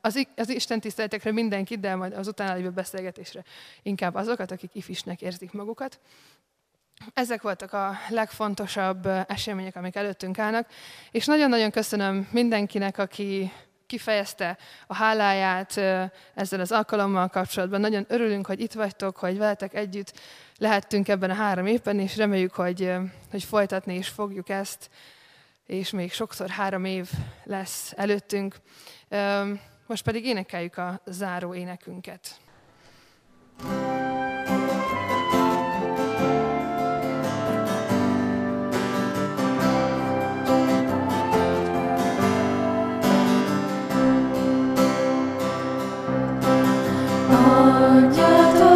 az, 0.00 0.26
az 0.36 0.48
Isten 0.48 0.80
tiszteletekre 0.80 1.32
mindenkit, 1.32 1.80
de 1.80 1.94
majd 1.94 2.12
az 2.12 2.28
utána 2.28 2.54
lévő 2.54 2.70
beszélgetésre 2.70 3.44
inkább 3.82 4.14
azokat, 4.14 4.50
akik 4.50 4.74
ifisnek 4.74 5.22
érzik 5.22 5.52
magukat. 5.52 6.00
Ezek 7.14 7.42
voltak 7.42 7.72
a 7.72 7.92
legfontosabb 8.08 9.06
események, 9.26 9.76
amik 9.76 9.96
előttünk 9.96 10.38
állnak, 10.38 10.68
és 11.10 11.24
nagyon-nagyon 11.26 11.70
köszönöm 11.70 12.28
mindenkinek, 12.32 12.98
aki 12.98 13.52
kifejezte 13.86 14.58
a 14.86 14.94
háláját 14.94 15.76
ezzel 16.34 16.60
az 16.60 16.72
alkalommal 16.72 17.28
kapcsolatban. 17.28 17.80
Nagyon 17.80 18.04
örülünk, 18.08 18.46
hogy 18.46 18.60
itt 18.60 18.72
vagytok, 18.72 19.16
hogy 19.16 19.38
veletek 19.38 19.74
együtt 19.74 20.20
lehettünk 20.58 21.08
ebben 21.08 21.30
a 21.30 21.34
három 21.34 21.66
évben, 21.66 21.98
és 22.00 22.16
reméljük, 22.16 22.54
hogy, 22.54 22.92
hogy 23.30 23.44
folytatni 23.44 23.94
is 23.94 24.08
fogjuk 24.08 24.48
ezt, 24.48 24.90
és 25.66 25.90
még 25.90 26.12
sokszor 26.12 26.48
három 26.48 26.84
év 26.84 27.10
lesz 27.44 27.92
előttünk. 27.96 28.56
Most 29.86 30.02
pedig 30.02 30.26
énekeljük 30.26 30.76
a 30.76 31.00
záró 31.06 31.54
énekünket. 31.54 32.40
Adjatok 47.30 48.75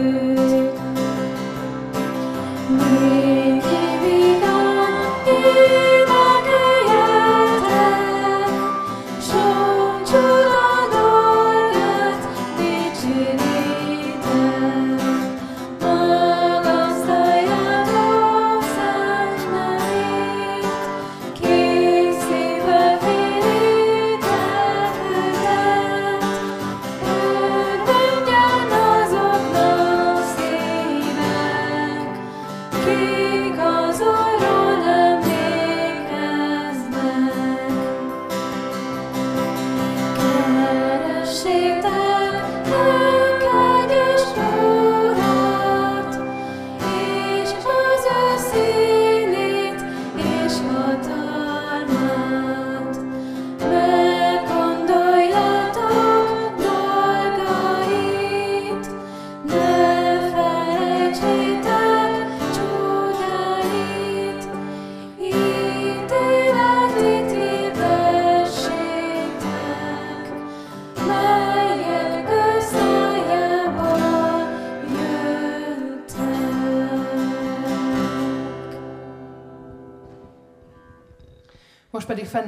you. 0.00 0.43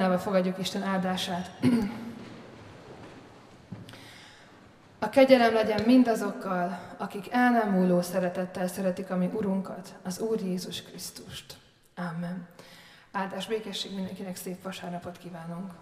Fennállva 0.07 0.19
fogadjuk 0.19 0.59
Isten 0.59 0.83
áldását. 0.83 1.51
A 4.99 5.09
kegyelem 5.09 5.53
legyen 5.53 5.83
mindazokkal, 5.87 6.79
akik 6.97 7.33
el 7.33 7.51
nem 7.51 7.71
múló 7.71 8.03
szeretettel 8.03 8.67
szeretik 8.67 9.11
a 9.11 9.17
mi 9.17 9.31
Urunkat, 9.33 9.95
az 10.03 10.21
Úr 10.21 10.41
Jézus 10.41 10.83
Krisztust. 10.83 11.57
Amen. 11.95 12.49
Áldás 13.13 13.47
békesség 13.47 13.95
mindenkinek 13.95 14.37
szép 14.37 14.63
vasárnapot 14.63 15.19
kívánunk. 15.19 15.73